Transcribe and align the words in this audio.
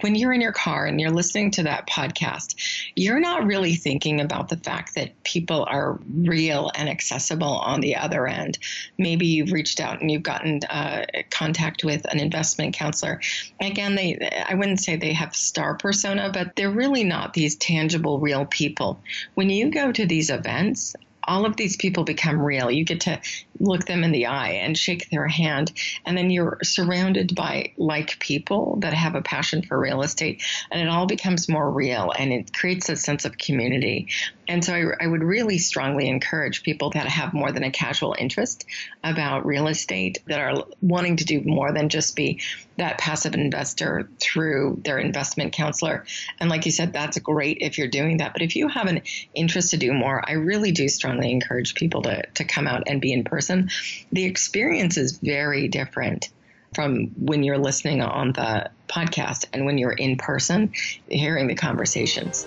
when 0.00 0.14
you're 0.14 0.32
in 0.32 0.40
your 0.40 0.52
car 0.52 0.86
and 0.86 1.00
you're 1.00 1.10
listening 1.10 1.50
to 1.50 1.64
that 1.64 1.88
podcast, 1.88 2.54
you're 2.94 3.18
not 3.18 3.44
really 3.44 3.74
thinking 3.74 4.20
about 4.20 4.48
the 4.48 4.56
fact 4.56 4.94
that 4.94 5.24
people 5.24 5.66
are 5.68 5.98
real 6.14 6.70
and 6.76 6.88
accessible 6.88 7.58
on 7.58 7.80
the 7.80 7.96
other 7.96 8.28
end. 8.28 8.58
Maybe 8.96 9.26
you've 9.26 9.50
reached 9.50 9.80
out 9.80 10.00
and 10.00 10.08
you've 10.08 10.22
gotten 10.22 10.60
uh, 10.70 11.04
contact 11.30 11.82
with 11.82 12.04
an 12.12 12.20
investment 12.20 12.74
counselor. 12.74 13.20
Again, 13.60 13.96
they 13.96 14.44
I 14.48 14.54
wouldn't 14.54 14.80
say 14.80 14.94
they 14.94 15.14
have 15.14 15.34
star 15.34 15.74
persona, 15.74 16.30
but 16.32 16.54
they're 16.54 16.70
really 16.70 17.04
not 17.04 17.34
these 17.34 17.56
tangible, 17.56 18.20
real 18.20 18.46
people. 18.46 19.00
When 19.34 19.50
you 19.50 19.70
go 19.70 19.90
to 19.90 20.06
these 20.06 20.30
events, 20.30 20.94
all 21.24 21.44
of 21.44 21.56
these 21.56 21.76
people 21.76 22.04
become 22.04 22.40
real. 22.40 22.70
You 22.70 22.84
get 22.84 23.02
to 23.02 23.20
look 23.60 23.86
them 23.86 24.04
in 24.04 24.12
the 24.12 24.26
eye 24.26 24.52
and 24.52 24.76
shake 24.76 25.10
their 25.10 25.26
hand. 25.26 25.72
And 26.04 26.16
then 26.16 26.30
you're 26.30 26.58
surrounded 26.62 27.34
by 27.34 27.72
like 27.76 28.18
people 28.18 28.78
that 28.80 28.94
have 28.94 29.14
a 29.14 29.22
passion 29.22 29.62
for 29.62 29.78
real 29.78 30.02
estate. 30.02 30.42
And 30.70 30.80
it 30.80 30.88
all 30.88 31.06
becomes 31.06 31.48
more 31.48 31.70
real 31.70 32.12
and 32.16 32.32
it 32.32 32.52
creates 32.52 32.88
a 32.88 32.96
sense 32.96 33.24
of 33.24 33.36
community. 33.38 34.08
And 34.48 34.64
so 34.64 34.72
I, 34.72 35.04
I 35.04 35.06
would 35.06 35.22
really 35.22 35.58
strongly 35.58 36.08
encourage 36.08 36.62
people 36.62 36.90
that 36.90 37.06
have 37.06 37.34
more 37.34 37.52
than 37.52 37.64
a 37.64 37.70
casual 37.70 38.16
interest 38.18 38.64
about 39.04 39.44
real 39.44 39.68
estate, 39.68 40.22
that 40.26 40.40
are 40.40 40.64
wanting 40.80 41.16
to 41.16 41.24
do 41.24 41.42
more 41.42 41.72
than 41.72 41.90
just 41.90 42.16
be 42.16 42.40
that 42.78 42.96
passive 42.96 43.34
investor 43.34 44.08
through 44.18 44.80
their 44.84 44.98
investment 44.98 45.52
counselor. 45.52 46.06
And 46.40 46.48
like 46.48 46.64
you 46.64 46.72
said, 46.72 46.94
that's 46.94 47.18
great 47.18 47.58
if 47.60 47.76
you're 47.76 47.88
doing 47.88 48.18
that. 48.18 48.32
But 48.32 48.42
if 48.42 48.56
you 48.56 48.68
have 48.68 48.86
an 48.86 49.02
interest 49.34 49.70
to 49.70 49.76
do 49.76 49.92
more, 49.92 50.22
I 50.26 50.32
really 50.32 50.72
do 50.72 50.88
strongly 50.88 51.30
encourage 51.30 51.74
people 51.74 52.02
to, 52.02 52.22
to 52.34 52.44
come 52.44 52.66
out 52.66 52.84
and 52.86 53.00
be 53.00 53.12
in 53.12 53.24
person. 53.24 53.70
The 54.12 54.24
experience 54.24 54.96
is 54.96 55.18
very 55.18 55.68
different 55.68 56.30
from 56.74 57.08
when 57.16 57.42
you're 57.42 57.58
listening 57.58 58.00
on 58.02 58.32
the 58.32 58.70
podcast 58.88 59.46
and 59.52 59.66
when 59.66 59.78
you're 59.78 59.92
in 59.92 60.16
person, 60.16 60.72
hearing 61.08 61.46
the 61.46 61.54
conversations. 61.54 62.46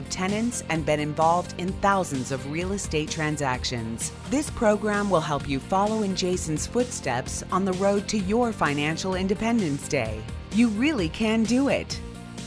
of 0.00 0.10
tenants 0.10 0.64
and 0.70 0.84
been 0.84 0.98
involved 0.98 1.54
in 1.58 1.72
thousands 1.74 2.32
of 2.32 2.50
real 2.50 2.72
estate 2.72 3.08
transactions. 3.08 4.10
This 4.30 4.50
program 4.50 5.10
will 5.10 5.20
help 5.20 5.48
you 5.48 5.60
follow 5.60 6.02
in 6.02 6.16
Jason's 6.16 6.66
footsteps 6.66 7.44
on 7.52 7.64
the 7.64 7.74
road 7.74 8.08
to 8.08 8.18
your 8.18 8.52
financial 8.52 9.14
independence 9.14 9.86
day. 9.86 10.20
You 10.52 10.70
really 10.70 11.10
can 11.10 11.44
do 11.44 11.68
it. 11.68 12.00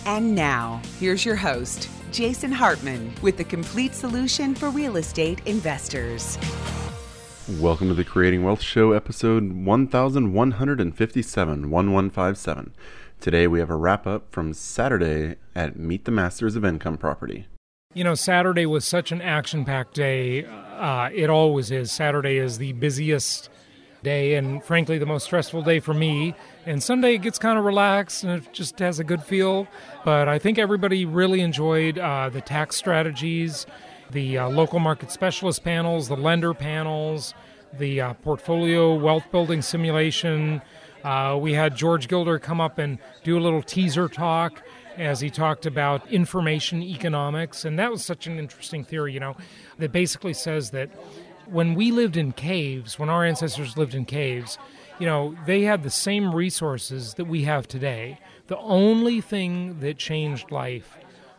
And 0.06 0.36
now, 0.36 0.82
here's 1.00 1.24
your 1.24 1.38
host, 1.38 1.88
Jason 2.12 2.52
Hartman, 2.52 3.14
with 3.22 3.38
the 3.38 3.46
complete 3.46 3.94
solution 3.94 4.54
for 4.54 4.70
real 4.70 4.98
estate 4.98 5.40
investors. 5.46 6.38
Welcome 7.60 7.90
to 7.90 7.94
the 7.94 8.04
Creating 8.04 8.44
Wealth 8.44 8.62
Show, 8.62 8.94
episode 8.94 9.54
1157, 9.54 11.70
1157. 11.70 12.74
Today 13.24 13.48
we 13.48 13.60
have 13.60 13.70
a 13.70 13.78
wrap 13.78 14.06
up 14.06 14.34
from 14.34 14.54
Saturday 14.54 15.38
at 15.56 15.80
Meet 15.80 16.04
the 16.04 16.12
Masters 16.12 16.58
of 16.58 16.66
Income 16.66 16.98
Property. 16.98 17.48
You 17.94 18.04
know, 18.04 18.16
Saturday 18.16 18.66
was 18.66 18.84
such 18.84 19.14
an 19.14 19.22
action 19.22 19.64
packed 19.64 19.94
day. 19.94 20.44
Uh, 20.44 21.10
it 21.14 21.30
always 21.30 21.72
is. 21.72 21.90
Saturday 21.90 22.36
is 22.36 22.58
the 22.58 22.74
busiest 22.74 23.50
day 24.04 24.36
and, 24.36 24.62
frankly, 24.62 24.98
the 24.98 25.06
most 25.06 25.24
stressful 25.24 25.62
day 25.62 25.80
for 25.80 25.94
me. 25.94 26.36
And 26.66 26.84
Sunday 26.84 27.14
it 27.14 27.20
gets 27.20 27.40
kind 27.40 27.58
of 27.58 27.64
relaxed 27.64 28.26
and 28.26 28.44
it 28.44 28.52
just 28.52 28.78
has 28.80 29.00
a 29.00 29.06
good 29.06 29.24
feel. 29.24 29.70
But 30.04 30.28
I 30.28 30.38
think 30.38 30.60
everybody 30.60 31.06
really 31.06 31.40
enjoyed 31.40 31.98
uh, 31.98 32.28
the 32.28 32.42
tax 32.42 32.76
strategies, 32.76 33.66
the 34.12 34.40
uh, 34.40 34.50
local 34.50 34.80
market 34.80 35.12
specialist 35.12 35.64
panels, 35.64 36.10
the 36.10 36.18
lender 36.18 36.54
panels, 36.54 37.34
the 37.72 38.02
uh, 38.02 38.14
portfolio 38.16 38.94
wealth 38.94 39.32
building 39.32 39.62
simulation 39.62 40.62
uh, 41.04 41.38
we 41.40 41.54
had 41.54 41.76
George 41.76 42.08
Gilder 42.08 42.40
come 42.40 42.62
up 42.62 42.78
and 42.78 42.98
do 43.24 43.38
a 43.38 43.42
little 43.42 43.62
teaser 43.62 44.08
talk 44.08 44.62
as 44.98 45.20
he 45.20 45.30
talked 45.30 45.66
about 45.66 46.10
information 46.12 46.82
economics. 46.82 47.66
And 47.66 47.78
that 47.80 47.92
was 47.92 48.06
such 48.06 48.28
an 48.28 48.40
interesting 48.40 48.84
theory, 48.84 49.14
you 49.14 49.20
know, 49.20 49.36
that 49.78 49.92
basically 49.92 50.34
says 50.34 50.72
that 50.72 50.90
when 51.48 51.76
we 51.76 51.92
lived 51.92 52.16
in 52.16 52.32
caves, 52.32 52.98
when 52.98 53.10
our 53.10 53.26
ancestors 53.26 53.78
lived 53.78 53.96
in 53.96 54.06
caves, 54.06 54.58
you 55.00 55.06
know, 55.06 55.36
they 55.46 55.64
had 55.64 55.84
the 55.84 55.90
same 55.90 56.34
resources 56.34 57.16
that 57.16 57.26
we 57.26 57.44
have 57.44 57.68
today. 57.68 58.20
The 58.48 58.58
only 58.58 59.20
thing 59.20 59.80
that 59.80 59.98
changed 59.98 60.52
life 60.52 60.98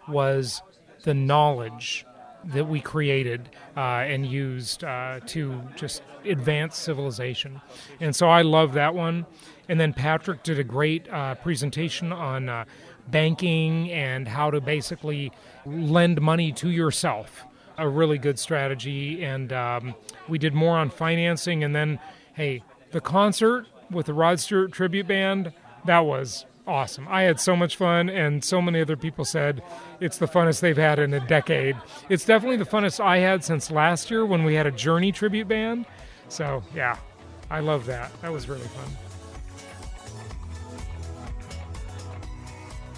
was 0.09 0.63
the 1.05 1.15
knowledge 1.15 2.05
that 2.47 2.67
we 2.67 2.81
created 2.81 3.49
uh, 3.77 3.81
and 3.81 4.27
used 4.27 4.85
uh, 4.85 5.21
to 5.27 5.63
just 5.77 6.03
advance 6.25 6.77
civilization. 6.77 7.61
And 8.01 8.15
so 8.15 8.29
I 8.29 8.43
love 8.43 8.75
that 8.75 8.95
one. 8.95 9.27
And 9.69 9.81
then 9.81 9.93
Patrick 9.93 10.43
did 10.43 10.59
a 10.59 10.65
great 10.65 11.09
uh, 11.11 11.35
presentation 11.37 12.13
on 12.13 12.49
uh, 12.49 12.65
banking 13.09 13.91
and 13.91 14.29
how 14.29 14.51
to 14.51 14.61
basically 14.61 15.33
lend 15.65 16.21
money 16.21 16.53
to 16.53 16.71
yourself. 16.71 17.45
A 17.79 17.89
really 17.89 18.19
good 18.19 18.39
strategy. 18.39 19.25
And 19.25 19.53
um, 19.53 19.95
we 20.29 20.39
did 20.39 20.55
more 20.55 20.77
on 20.77 20.91
financing. 20.91 21.65
And 21.65 21.75
then, 21.75 21.99
hey, 22.35 22.63
the 22.93 23.01
concert 23.01 23.67
with 23.91 24.07
the 24.07 24.15
Rod 24.15 24.41
Stewart 24.41 24.73
Tribute 24.73 25.07
Band, 25.07 25.53
that 25.85 26.01
was 26.01 26.47
awesome. 26.67 27.07
I 27.09 27.23
had 27.23 27.41
so 27.41 27.57
much 27.57 27.77
fun, 27.77 28.09
and 28.09 28.43
so 28.43 28.63
many 28.63 28.81
other 28.81 28.97
people 28.97 29.25
said 29.25 29.63
it's 30.01 30.19
the 30.19 30.27
funnest 30.27 30.61
they've 30.61 30.77
had 30.77 30.99
in 30.99 31.13
a 31.13 31.21
decade. 31.27 31.77
It's 32.09 32.25
definitely 32.25 32.57
the 32.57 32.65
funnest 32.65 33.01
I 33.01 33.19
had 33.19 33.45
since 33.45 33.71
last 33.71 34.11
year 34.11 34.25
when 34.25 34.45
we 34.45 34.55
had 34.55 34.67
a 34.67 34.71
Journey 34.71 35.13
tribute 35.13 35.49
band. 35.49 35.87
So, 36.29 36.63
yeah, 36.75 36.97
I 37.51 37.61
love 37.61 37.87
that. 37.87 38.11
That 38.23 38.33
was 38.33 38.49
really 38.49 38.69
fun. 38.69 39.04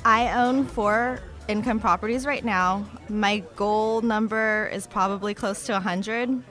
I 0.07 0.31
own 0.41 0.67
four 0.67 1.19
income 1.49 1.81
properties 1.81 2.27
right 2.27 2.45
now. 2.45 2.87
My 3.09 3.39
goal 3.57 4.03
number 4.03 4.71
is 4.73 4.87
probably 4.87 5.35
close 5.35 5.65
to 5.65 5.73
100. 5.73 6.45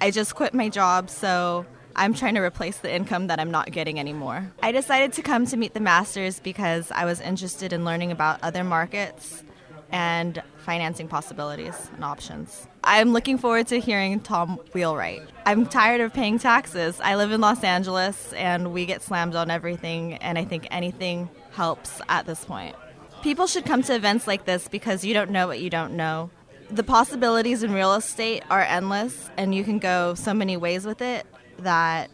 I 0.00 0.12
just 0.12 0.36
quit 0.36 0.54
my 0.54 0.68
job, 0.68 1.10
so 1.10 1.66
I'm 1.96 2.14
trying 2.14 2.36
to 2.36 2.40
replace 2.40 2.78
the 2.78 2.94
income 2.94 3.26
that 3.26 3.40
I'm 3.40 3.50
not 3.50 3.72
getting 3.72 3.98
anymore. 3.98 4.48
I 4.62 4.70
decided 4.70 5.12
to 5.14 5.22
come 5.22 5.44
to 5.46 5.56
meet 5.56 5.74
the 5.74 5.80
masters 5.80 6.38
because 6.38 6.92
I 6.92 7.04
was 7.04 7.20
interested 7.20 7.72
in 7.72 7.84
learning 7.84 8.12
about 8.12 8.38
other 8.44 8.62
markets 8.62 9.42
and 9.90 10.40
financing 10.58 11.08
possibilities 11.08 11.90
and 11.96 12.04
options. 12.04 12.68
I'm 12.84 13.12
looking 13.12 13.38
forward 13.38 13.66
to 13.68 13.80
hearing 13.80 14.20
Tom 14.20 14.60
Wheelwright. 14.72 15.22
I'm 15.46 15.66
tired 15.66 16.00
of 16.00 16.14
paying 16.14 16.38
taxes. 16.38 17.00
I 17.02 17.16
live 17.16 17.32
in 17.32 17.40
Los 17.40 17.64
Angeles 17.64 18.32
and 18.34 18.72
we 18.72 18.86
get 18.86 19.02
slammed 19.02 19.34
on 19.34 19.50
everything, 19.50 20.14
and 20.14 20.38
I 20.38 20.44
think 20.44 20.68
anything 20.70 21.28
helps 21.50 22.00
at 22.08 22.26
this 22.26 22.44
point. 22.44 22.76
People 23.24 23.46
should 23.46 23.64
come 23.64 23.82
to 23.84 23.94
events 23.94 24.26
like 24.26 24.44
this 24.44 24.68
because 24.68 25.02
you 25.02 25.14
don't 25.14 25.30
know 25.30 25.46
what 25.46 25.58
you 25.58 25.70
don't 25.70 25.94
know. 25.94 26.28
The 26.70 26.82
possibilities 26.82 27.62
in 27.62 27.72
real 27.72 27.94
estate 27.94 28.42
are 28.50 28.60
endless, 28.60 29.30
and 29.38 29.54
you 29.54 29.64
can 29.64 29.78
go 29.78 30.12
so 30.12 30.34
many 30.34 30.58
ways 30.58 30.84
with 30.84 31.00
it 31.00 31.26
that 31.60 32.10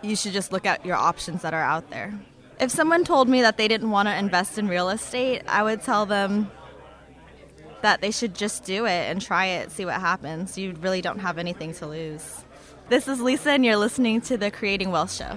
you 0.00 0.16
should 0.16 0.32
just 0.32 0.52
look 0.52 0.64
at 0.64 0.86
your 0.86 0.96
options 0.96 1.42
that 1.42 1.52
are 1.52 1.62
out 1.62 1.90
there. 1.90 2.18
If 2.58 2.70
someone 2.70 3.04
told 3.04 3.28
me 3.28 3.42
that 3.42 3.58
they 3.58 3.68
didn't 3.68 3.90
want 3.90 4.08
to 4.08 4.16
invest 4.16 4.56
in 4.56 4.66
real 4.66 4.88
estate, 4.88 5.42
I 5.46 5.62
would 5.62 5.82
tell 5.82 6.06
them 6.06 6.50
that 7.82 8.00
they 8.00 8.10
should 8.10 8.34
just 8.34 8.64
do 8.64 8.86
it 8.86 9.10
and 9.10 9.20
try 9.20 9.44
it, 9.44 9.70
see 9.70 9.84
what 9.84 10.00
happens. 10.00 10.56
You 10.56 10.72
really 10.80 11.02
don't 11.02 11.18
have 11.18 11.36
anything 11.36 11.74
to 11.74 11.86
lose. 11.86 12.42
This 12.88 13.06
is 13.06 13.20
Lisa, 13.20 13.50
and 13.50 13.66
you're 13.66 13.76
listening 13.76 14.22
to 14.22 14.38
the 14.38 14.50
Creating 14.50 14.90
Wealth 14.90 15.12
Show 15.12 15.36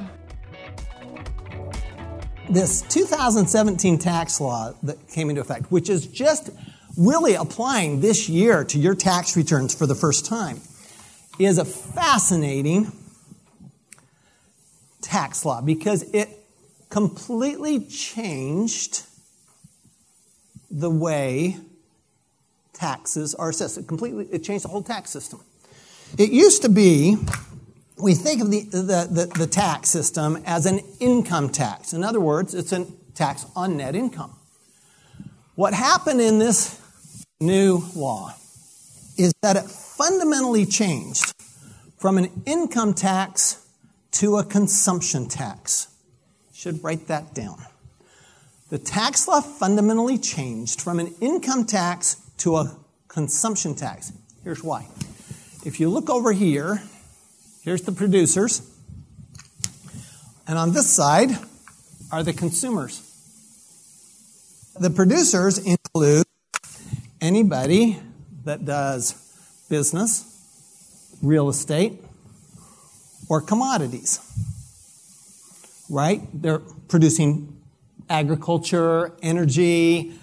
this 2.49 2.81
2017 2.83 3.97
tax 3.97 4.39
law 4.39 4.73
that 4.83 5.07
came 5.09 5.29
into 5.29 5.41
effect, 5.41 5.71
which 5.71 5.89
is 5.89 6.07
just 6.07 6.49
really 6.97 7.35
applying 7.35 8.01
this 8.01 8.27
year 8.29 8.63
to 8.63 8.79
your 8.79 8.95
tax 8.95 9.35
returns 9.35 9.75
for 9.75 9.85
the 9.85 9.95
first 9.95 10.25
time, 10.25 10.59
is 11.39 11.57
a 11.57 11.65
fascinating 11.65 12.91
tax 15.01 15.45
law 15.45 15.61
because 15.61 16.03
it 16.13 16.29
completely 16.89 17.85
changed 17.85 19.03
the 20.71 20.89
way 20.89 21.57
taxes 22.73 23.35
are 23.35 23.49
assessed. 23.49 23.77
It 23.77 23.87
completely 23.87 24.25
it 24.31 24.43
changed 24.43 24.65
the 24.65 24.69
whole 24.69 24.83
tax 24.83 25.09
system. 25.09 25.41
It 26.17 26.31
used 26.31 26.61
to 26.61 26.69
be 26.69 27.17
we 27.97 28.13
think 28.13 28.41
of 28.41 28.51
the, 28.51 28.61
the, 28.61 29.07
the, 29.09 29.31
the, 29.37 29.47
tax 29.47 29.89
system 29.89 30.41
as 30.45 30.65
an 30.65 30.79
income 30.99 31.49
tax. 31.49 31.93
In 31.93 32.03
other 32.03 32.19
words, 32.19 32.53
it's 32.53 32.71
a 32.71 32.85
tax 33.15 33.45
on 33.55 33.77
net 33.77 33.95
income. 33.95 34.35
What 35.55 35.73
happened 35.73 36.21
in 36.21 36.37
this 36.37 36.79
new 37.39 37.83
law 37.95 38.33
is 39.17 39.33
that 39.41 39.55
it 39.55 39.63
fundamentally 39.63 40.65
changed 40.65 41.33
from 41.97 42.17
an 42.19 42.43
income 42.45 42.93
tax 42.93 43.65
to 44.11 44.37
a 44.37 44.43
consumption 44.43 45.27
tax. 45.27 45.87
Should 46.53 46.83
write 46.83 47.07
that 47.07 47.33
down. 47.33 47.57
The 48.69 48.77
tax 48.77 49.27
law 49.27 49.41
fundamentally 49.41 50.17
changed 50.17 50.81
from 50.81 50.99
an 50.99 51.15
income 51.21 51.65
tax 51.65 52.17
to 52.39 52.57
a 52.57 52.77
consumption 53.07 53.73
tax. 53.73 54.11
Here's 54.43 54.63
why. 54.63 54.87
If 55.65 55.79
you 55.79 55.89
look 55.89 56.09
over 56.09 56.31
here, 56.31 56.81
here's 57.67 57.81
the 57.81 57.91
producers, 57.91 58.61
and 60.47 60.57
on 60.57 60.71
this 60.71 60.89
side 60.89 61.31
are 62.13 62.23
the 62.23 62.31
consumers. 62.31 63.03
The 64.79 64.89
producers 64.89 65.57
include 65.57 66.25
anybody 67.19 67.99
that 68.45 68.63
does 68.63 69.15
business, 69.69 70.23
real 71.21 71.49
estate, 71.49 72.01
or 73.27 73.41
commodities. 73.41 74.21
Right? 75.89 76.21
They're 76.33 76.59
producing 76.59 77.61
agriculture, 78.09 79.11
energy, 79.21 80.13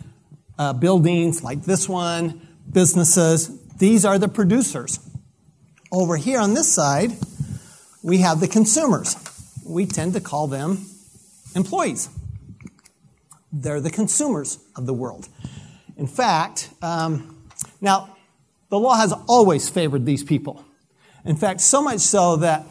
uh, 0.58 0.72
buildings 0.72 1.42
like 1.42 1.64
this 1.64 1.90
one, 1.90 2.40
businesses. 2.72 3.50
These 3.76 4.06
are 4.06 4.18
the 4.18 4.28
producers. 4.28 4.98
Over 5.92 6.16
here 6.16 6.40
on 6.40 6.54
this 6.54 6.72
side, 6.72 7.12
we 8.04 8.18
have 8.18 8.38
the 8.38 8.46
consumers. 8.46 9.16
We 9.64 9.86
tend 9.86 10.12
to 10.12 10.20
call 10.20 10.46
them 10.46 10.84
employees. 11.56 12.10
They're 13.50 13.80
the 13.80 13.90
consumers 13.90 14.58
of 14.76 14.84
the 14.84 14.92
world. 14.92 15.26
In 15.96 16.06
fact, 16.06 16.68
um, 16.82 17.46
now, 17.80 18.14
the 18.68 18.78
law 18.78 18.96
has 18.96 19.14
always 19.26 19.70
favored 19.70 20.04
these 20.04 20.22
people. 20.22 20.64
In 21.24 21.36
fact, 21.36 21.62
so 21.62 21.80
much 21.80 22.00
so 22.00 22.36
that, 22.36 22.66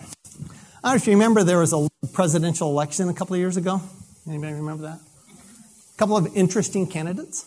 I 0.84 0.90
don't 0.90 0.92
know 0.92 0.96
if 0.96 1.08
you 1.08 1.14
remember, 1.14 1.44
there 1.44 1.60
was 1.60 1.74
a 1.74 1.88
presidential 2.14 2.70
election 2.70 3.10
a 3.10 3.14
couple 3.14 3.34
of 3.34 3.40
years 3.40 3.58
ago. 3.58 3.82
Anybody 4.28 4.54
remember 4.54 4.84
that? 4.84 5.00
A 5.00 5.98
couple 5.98 6.16
of 6.16 6.28
interesting 6.36 6.86
candidates. 6.86 7.46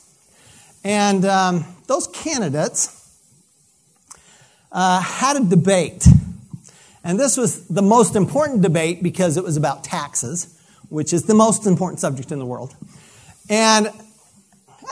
And 0.82 1.24
um, 1.24 1.64
those 1.86 2.08
candidates 2.08 2.92
uh, 4.72 5.00
had 5.00 5.36
a 5.36 5.44
debate. 5.44 6.04
And 7.06 7.20
this 7.20 7.36
was 7.36 7.68
the 7.68 7.82
most 7.82 8.16
important 8.16 8.62
debate 8.62 9.00
because 9.00 9.36
it 9.36 9.44
was 9.44 9.56
about 9.56 9.84
taxes, 9.84 10.52
which 10.88 11.12
is 11.12 11.22
the 11.22 11.34
most 11.34 11.64
important 11.64 12.00
subject 12.00 12.32
in 12.32 12.40
the 12.40 12.44
world. 12.44 12.74
And 13.48 13.92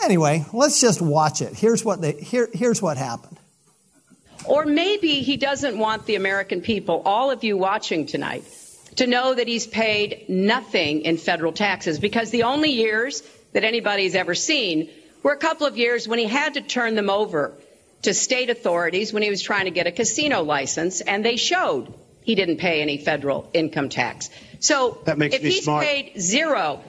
anyway, 0.01 0.47
let's 0.53 0.81
just 0.81 1.03
watch 1.03 1.43
it. 1.43 1.55
Here's 1.55 1.85
what, 1.85 2.01
they, 2.01 2.13
here, 2.13 2.49
here's 2.53 2.81
what 2.81 2.99
happened. 2.99 3.37
Or 4.45 4.65
maybe 4.65 5.23
he 5.23 5.37
doesn't 5.37 5.77
want 5.77 6.07
the 6.07 6.15
American 6.15 6.61
people, 6.61 7.03
all 7.05 7.33
of 7.33 7.43
you 7.43 7.57
watching 7.57 8.07
tonight, 8.07 8.45
to 8.95 9.09
know 9.09 9.35
that 9.35 9.49
he's 9.49 9.67
paid 9.67 10.27
nothing 10.29 11.01
in 11.01 11.17
federal 11.17 11.53
taxes 11.53 11.99
because 11.99 12.31
the 12.31 12.45
only 12.45 12.71
years 12.71 13.25
that 13.55 13.65
anybody's 13.65 14.15
ever 14.15 14.37
seen 14.37 14.89
were 15.25 15.33
a 15.33 15.37
couple 15.37 15.67
of 15.67 15.77
years 15.77 16.07
when 16.07 16.21
he 16.21 16.27
had 16.27 16.55
to 16.55 16.61
turn 16.61 16.95
them 16.95 17.11
over 17.11 17.55
to 18.03 18.15
state 18.15 18.51
authorities 18.51 19.13
when 19.13 19.25
he 19.25 19.31
was 19.31 19.43
trying 19.43 19.65
to 19.65 19.73
get 19.73 19.89
a 19.89 19.93
casino 19.93 20.45
license, 20.45 21.01
and 21.01 21.25
they 21.25 21.35
showed 21.35 21.93
he 22.25 22.35
didn't 22.35 22.57
pay 22.57 22.83
any 22.83 22.99
federal 22.99 23.49
income 23.55 23.89
tax. 23.89 24.31
So 24.59 24.99
that 25.05 25.19
makes 25.19 25.37
if 25.37 25.43
me 25.43 25.51
he's 25.51 25.65
smart. 25.65 25.85
paid 25.85 26.21
zero, 26.21 26.83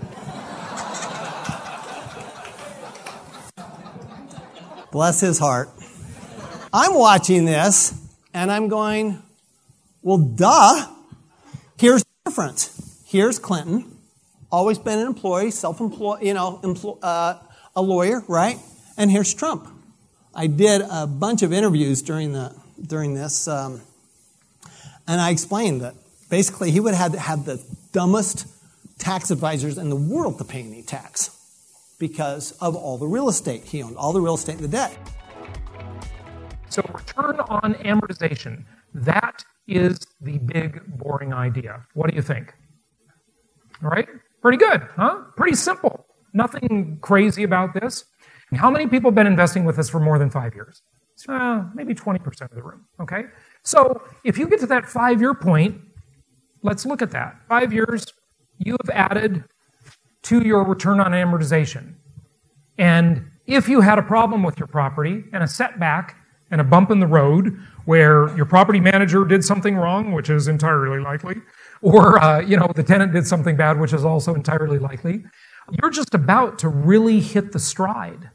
Bless 4.92 5.20
his 5.20 5.38
heart. 5.40 5.70
I'm 6.72 6.94
watching 6.96 7.44
this 7.44 7.94
and 8.34 8.50
I'm 8.50 8.70
going, 8.70 9.22
well, 10.02 10.18
duh. 10.18 10.88
Here's 11.78 12.04
the 12.04 12.10
difference. 12.30 13.04
Here's 13.06 13.38
Clinton, 13.38 13.98
always 14.50 14.80
been 14.80 15.00
an 15.00 15.08
employee, 15.08 15.52
self-employed, 15.52 16.24
you 16.24 16.34
know, 16.34 16.62
empl- 16.64 17.00
uh, 17.04 17.40
a 17.76 17.82
lawyer, 17.82 18.24
right? 18.30 18.58
And 18.98 19.12
here's 19.12 19.34
Trump. 19.34 19.68
I 20.34 20.48
did 20.48 20.82
a 20.90 21.06
bunch 21.08 21.42
of 21.44 21.52
interviews 21.52 22.02
during 22.02 22.32
the 22.32 22.56
during 22.82 23.14
this, 23.14 23.48
um, 23.50 23.82
and 25.08 25.22
I 25.22 25.30
explained 25.30 25.82
that 25.82 25.96
basically 26.30 26.72
he 26.72 26.80
would 26.80 26.94
have 26.94 27.14
have 27.14 27.46
the 27.46 27.64
dumbest 27.92 28.48
tax 28.98 29.32
advisors 29.32 29.78
in 29.78 29.90
the 29.90 29.96
world 29.96 30.38
to 30.38 30.44
pay 30.44 30.62
any 30.62 30.82
tax 30.82 31.32
because 32.00 32.52
of 32.54 32.76
all 32.76 32.98
the 32.98 33.08
real 33.08 33.30
estate 33.30 33.64
he 33.64 33.82
owned, 33.82 33.98
all 33.98 34.14
the 34.14 34.22
real 34.22 34.36
estate 34.36 34.56
and 34.56 34.64
the 34.64 34.68
debt. 34.68 34.98
So, 36.70 36.82
return 36.94 37.40
on 37.48 37.76
amortization, 37.76 38.66
that 38.94 39.46
is 39.68 40.00
the 40.22 40.38
big, 40.40 40.82
boring 40.98 41.34
idea. 41.34 41.86
What 41.94 42.10
do 42.10 42.16
you 42.16 42.22
think? 42.22 42.54
All 43.84 43.90
right? 43.90 44.08
Pretty 44.42 44.58
good, 44.58 44.82
huh? 44.96 45.22
Pretty 45.38 45.56
simple. 45.56 46.06
Nothing 46.34 46.98
crazy 47.02 47.44
about 47.44 47.74
this. 47.74 48.06
How 48.54 48.70
many 48.70 48.88
people 48.88 49.10
have 49.10 49.16
been 49.16 49.28
investing 49.28 49.66
with 49.66 49.80
us 49.80 49.90
for 49.90 50.00
more 50.00 50.20
than 50.20 50.30
five 50.30 50.54
years? 50.54 50.82
Uh, 51.30 51.64
maybe 51.74 51.96
20% 51.96 52.42
of 52.42 52.52
the 52.52 52.62
room, 52.62 52.86
okay? 53.00 53.24
So, 53.66 54.04
if 54.24 54.38
you 54.38 54.48
get 54.48 54.60
to 54.62 54.68
that 54.68 54.86
five 54.88 55.20
year 55.20 55.34
point, 55.34 55.82
let's 56.62 56.86
look 56.86 57.02
at 57.02 57.12
that. 57.12 57.36
Five 57.50 57.74
years, 57.74 58.06
you 58.60 58.78
have 58.86 58.90
added 58.96 59.44
to 60.24 60.46
your 60.46 60.64
return 60.64 61.00
on 61.00 61.12
amortization. 61.12 61.96
And 62.78 63.26
if 63.48 63.68
you 63.68 63.82
had 63.82 64.00
a 64.00 64.04
problem 64.04 64.44
with 64.44 64.60
your 64.60 64.68
property 64.68 65.24
and 65.34 65.44
a 65.44 65.48
setback 65.48 66.16
and 66.52 66.62
a 66.62 66.64
bump 66.64 66.92
in 66.92 67.00
the 67.00 67.08
road 67.08 67.58
where 67.86 68.36
your 68.36 68.46
property 68.46 68.80
manager 68.80 69.26
did 69.26 69.44
something 69.44 69.76
wrong, 69.76 70.12
which 70.12 70.30
is 70.30 70.48
entirely 70.48 71.00
likely, 71.00 71.36
or 71.82 72.22
uh, 72.22 72.40
you 72.40 72.58
know 72.58 72.72
the 72.76 72.84
tenant 72.84 73.14
did 73.14 73.26
something 73.26 73.56
bad, 73.56 73.80
which 73.80 73.94
is 73.94 74.06
also 74.06 74.36
entirely 74.36 74.78
likely, 74.78 75.24
you're 75.82 75.92
just 75.92 76.14
about 76.14 76.60
to 76.60 76.70
really 76.70 77.20
hit 77.20 77.52
the 77.52 77.60
stride. 77.60 78.30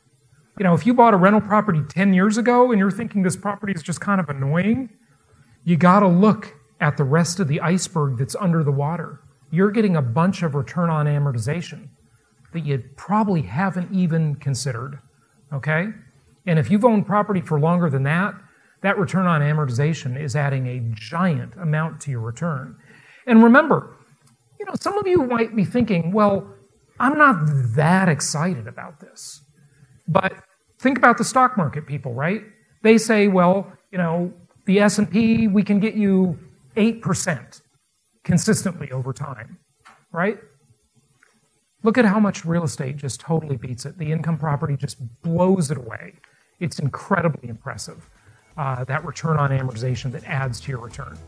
You 0.58 0.64
know, 0.64 0.74
if 0.74 0.86
you 0.86 0.92
bought 0.92 1.14
a 1.14 1.16
rental 1.16 1.40
property 1.40 1.82
10 1.88 2.12
years 2.12 2.36
ago 2.36 2.70
and 2.70 2.78
you're 2.78 2.90
thinking 2.90 3.22
this 3.22 3.36
property 3.36 3.72
is 3.72 3.82
just 3.82 4.00
kind 4.00 4.20
of 4.20 4.28
annoying, 4.28 4.90
you 5.64 5.76
got 5.76 6.00
to 6.00 6.08
look 6.08 6.54
at 6.80 6.96
the 6.96 7.04
rest 7.04 7.40
of 7.40 7.48
the 7.48 7.60
iceberg 7.60 8.18
that's 8.18 8.36
under 8.36 8.64
the 8.64 8.72
water 8.72 9.20
you're 9.50 9.70
getting 9.70 9.96
a 9.96 10.02
bunch 10.02 10.42
of 10.42 10.54
return 10.54 10.90
on 10.90 11.06
amortization 11.06 11.88
that 12.52 12.64
you 12.64 12.82
probably 12.96 13.42
haven't 13.42 13.92
even 13.92 14.36
considered. 14.36 15.00
Okay? 15.52 15.88
And 16.46 16.58
if 16.58 16.70
you've 16.70 16.84
owned 16.84 17.06
property 17.06 17.40
for 17.40 17.58
longer 17.58 17.90
than 17.90 18.04
that, 18.04 18.34
that 18.82 18.98
return 18.98 19.26
on 19.26 19.40
amortization 19.40 20.20
is 20.20 20.34
adding 20.34 20.66
a 20.66 20.80
giant 20.94 21.54
amount 21.56 22.00
to 22.02 22.10
your 22.10 22.20
return. 22.20 22.76
And 23.26 23.42
remember, 23.42 23.96
you 24.58 24.64
know, 24.66 24.72
some 24.80 24.96
of 24.96 25.06
you 25.06 25.24
might 25.24 25.54
be 25.54 25.64
thinking, 25.64 26.12
well, 26.12 26.54
I'm 26.98 27.18
not 27.18 27.36
that 27.74 28.08
excited 28.08 28.66
about 28.66 29.00
this. 29.00 29.42
But 30.08 30.32
think 30.78 30.96
about 30.96 31.18
the 31.18 31.24
stock 31.24 31.56
market 31.56 31.86
people, 31.86 32.14
right? 32.14 32.42
They 32.82 32.98
say, 32.98 33.28
well, 33.28 33.72
you 33.92 33.98
know, 33.98 34.32
the 34.70 34.78
S&P, 34.78 35.48
we 35.48 35.64
can 35.64 35.80
get 35.80 35.94
you 35.94 36.38
8% 36.76 37.60
consistently 38.22 38.92
over 38.92 39.12
time, 39.12 39.58
right? 40.12 40.38
Look 41.82 41.98
at 41.98 42.04
how 42.04 42.20
much 42.20 42.44
real 42.44 42.62
estate 42.62 42.96
just 42.96 43.18
totally 43.18 43.56
beats 43.56 43.84
it. 43.84 43.98
The 43.98 44.12
income 44.12 44.38
property 44.38 44.76
just 44.76 44.98
blows 45.22 45.72
it 45.72 45.76
away. 45.76 46.12
It's 46.60 46.78
incredibly 46.78 47.48
impressive, 47.48 48.08
uh, 48.56 48.84
that 48.84 49.04
return 49.04 49.38
on 49.38 49.50
amortization 49.50 50.12
that 50.12 50.22
adds 50.22 50.60
to 50.60 50.70
your 50.70 50.80
return. 50.80 51.18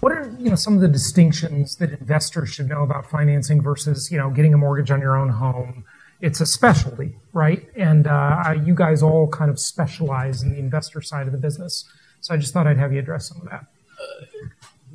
What 0.00 0.10
are 0.12 0.34
you 0.40 0.50
know 0.50 0.56
some 0.56 0.74
of 0.74 0.80
the 0.80 0.88
distinctions 0.88 1.76
that 1.76 1.92
investors 1.92 2.48
should 2.48 2.68
know 2.68 2.82
about 2.82 3.08
financing 3.08 3.62
versus 3.62 4.10
you 4.10 4.18
know 4.18 4.30
getting 4.30 4.54
a 4.54 4.58
mortgage 4.58 4.90
on 4.90 5.00
your 5.00 5.16
own 5.16 5.28
home? 5.28 5.84
It's 6.20 6.40
a 6.40 6.46
specialty, 6.46 7.16
right? 7.32 7.66
And 7.76 8.06
uh, 8.06 8.54
you 8.62 8.74
guys 8.74 9.02
all 9.02 9.28
kind 9.28 9.50
of 9.50 9.58
specialize 9.58 10.42
in 10.42 10.52
the 10.52 10.58
investor 10.58 11.00
side 11.00 11.26
of 11.26 11.32
the 11.32 11.38
business. 11.38 11.84
So 12.20 12.34
I 12.34 12.36
just 12.36 12.52
thought 12.52 12.66
I'd 12.66 12.76
have 12.76 12.92
you 12.92 12.98
address 12.98 13.28
some 13.28 13.40
of 13.40 13.48
that. 13.48 13.64
Uh, 13.98 14.48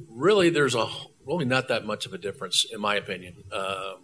really, 0.10 0.50
there's 0.50 0.75
a 0.75 0.88
really 1.25 1.46
not 1.46 1.67
that 1.70 1.86
much 1.86 2.05
of 2.05 2.13
a 2.13 2.20
difference, 2.20 2.65
in 2.72 2.79
my 2.79 2.96
opinion. 2.96 3.44
Uh, 3.51 3.96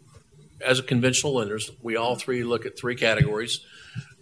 as 0.65 0.79
a 0.79 0.83
conventional 0.83 1.35
lenders, 1.35 1.71
we 1.81 1.95
all 1.95 2.15
three 2.15 2.43
look 2.43 2.65
at 2.65 2.77
three 2.77 2.95
categories: 2.95 3.63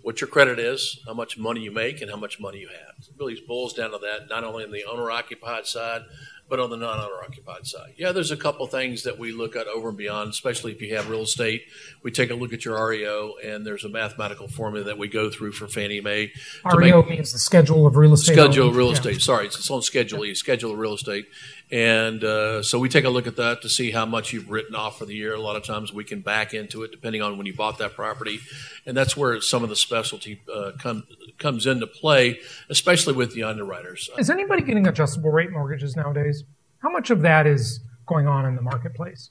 what 0.01 0.19
your 0.19 0.27
credit 0.27 0.59
is, 0.59 0.99
how 1.05 1.13
much 1.13 1.37
money 1.37 1.61
you 1.61 1.71
make, 1.71 2.01
and 2.01 2.11
how 2.11 2.17
much 2.17 2.39
money 2.39 2.59
you 2.59 2.67
have. 2.67 2.95
It 2.97 3.13
really 3.17 3.41
boils 3.47 3.73
down 3.73 3.91
to 3.91 3.97
that. 3.99 4.27
Not 4.29 4.43
only 4.43 4.63
in 4.65 4.71
the 4.71 4.83
owner-occupied 4.83 5.65
side, 5.65 6.01
but 6.49 6.59
on 6.59 6.69
the 6.71 6.77
non-owner 6.77 7.23
occupied 7.23 7.67
side. 7.67 7.93
Yeah, 7.97 8.11
there's 8.11 8.31
a 8.31 8.37
couple 8.37 8.65
things 8.67 9.03
that 9.03 9.19
we 9.19 9.31
look 9.31 9.55
at 9.55 9.67
over 9.67 9.89
and 9.89 9.97
beyond, 9.97 10.31
especially 10.31 10.71
if 10.71 10.81
you 10.81 10.95
have 10.95 11.09
real 11.09 11.21
estate. 11.21 11.63
We 12.03 12.11
take 12.11 12.31
a 12.31 12.35
look 12.35 12.53
at 12.53 12.65
your 12.65 12.83
REO, 12.87 13.35
and 13.43 13.65
there's 13.65 13.83
a 13.85 13.89
mathematical 13.89 14.47
formula 14.47 14.85
that 14.85 14.97
we 14.97 15.07
go 15.07 15.29
through 15.29 15.51
for 15.51 15.67
Fannie 15.67 16.01
Mae. 16.01 16.31
REO 16.65 17.01
make- 17.03 17.09
means 17.11 17.31
the 17.31 17.39
schedule 17.39 17.85
of 17.85 17.95
real 17.95 18.13
estate. 18.13 18.33
Schedule 18.33 18.69
of 18.69 18.75
real 18.75 18.87
Yeah. 18.87 18.93
estate. 18.93 19.21
Sorry, 19.21 19.45
it's, 19.45 19.57
it's 19.59 19.69
on 19.69 19.81
Schedule 19.83 20.25
E, 20.25 20.33
Schedule 20.33 20.71
of 20.73 20.79
real 20.79 20.95
estate. 20.95 21.25
And 21.71 22.23
uh, 22.23 22.63
so 22.63 22.79
we 22.79 22.89
take 22.89 23.05
a 23.05 23.09
look 23.09 23.27
at 23.27 23.35
that 23.35 23.61
to 23.61 23.69
see 23.69 23.91
how 23.91 24.05
much 24.05 24.33
you've 24.33 24.49
written 24.49 24.75
off 24.75 24.97
for 24.97 25.05
the 25.05 25.13
year. 25.13 25.33
A 25.33 25.39
lot 25.39 25.55
of 25.55 25.63
times 25.63 25.93
we 25.93 26.03
can 26.03 26.21
back 26.21 26.53
into 26.53 26.83
it 26.83 26.91
depending 26.91 27.21
on 27.21 27.37
when 27.37 27.45
you 27.45 27.53
bought 27.53 27.77
that 27.77 27.93
property. 27.93 28.39
And 28.87 28.97
that's 28.97 29.15
where 29.15 29.39
some 29.39 29.61
of 29.61 29.69
the 29.69 29.75
specialty 29.75 30.41
uh, 30.51 30.71
come, 30.79 31.03
comes 31.37 31.67
into 31.67 31.85
play, 31.85 32.39
especially 32.69 33.13
with 33.13 33.35
the 33.35 33.43
underwriters. 33.43 34.09
Is 34.17 34.31
anybody 34.31 34.63
getting 34.63 34.87
adjustable 34.87 35.31
rate 35.31 35.51
mortgages 35.51 35.95
nowadays? 35.95 36.43
How 36.79 36.89
much 36.89 37.11
of 37.11 37.21
that 37.21 37.45
is 37.45 37.81
going 38.07 38.27
on 38.27 38.45
in 38.45 38.55
the 38.55 38.61
marketplace? 38.63 39.29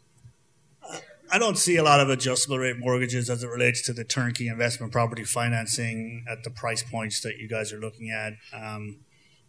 I 1.30 1.38
don't 1.38 1.58
see 1.58 1.76
a 1.76 1.82
lot 1.82 2.00
of 2.00 2.08
adjustable 2.08 2.58
rate 2.58 2.78
mortgages 2.78 3.28
as 3.28 3.42
it 3.42 3.48
relates 3.48 3.82
to 3.82 3.92
the 3.92 4.04
turnkey 4.04 4.48
investment 4.48 4.92
property 4.92 5.24
financing 5.24 6.24
at 6.30 6.42
the 6.42 6.50
price 6.50 6.82
points 6.82 7.20
that 7.20 7.36
you 7.36 7.48
guys 7.48 7.72
are 7.72 7.80
looking 7.80 8.10
at. 8.10 8.34
Um, 8.54 9.00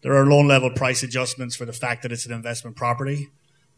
there 0.01 0.15
are 0.15 0.25
loan 0.25 0.47
level 0.47 0.69
price 0.71 1.03
adjustments 1.03 1.55
for 1.55 1.65
the 1.65 1.73
fact 1.73 2.03
that 2.03 2.11
it's 2.11 2.25
an 2.25 2.31
investment 2.31 2.75
property, 2.75 3.29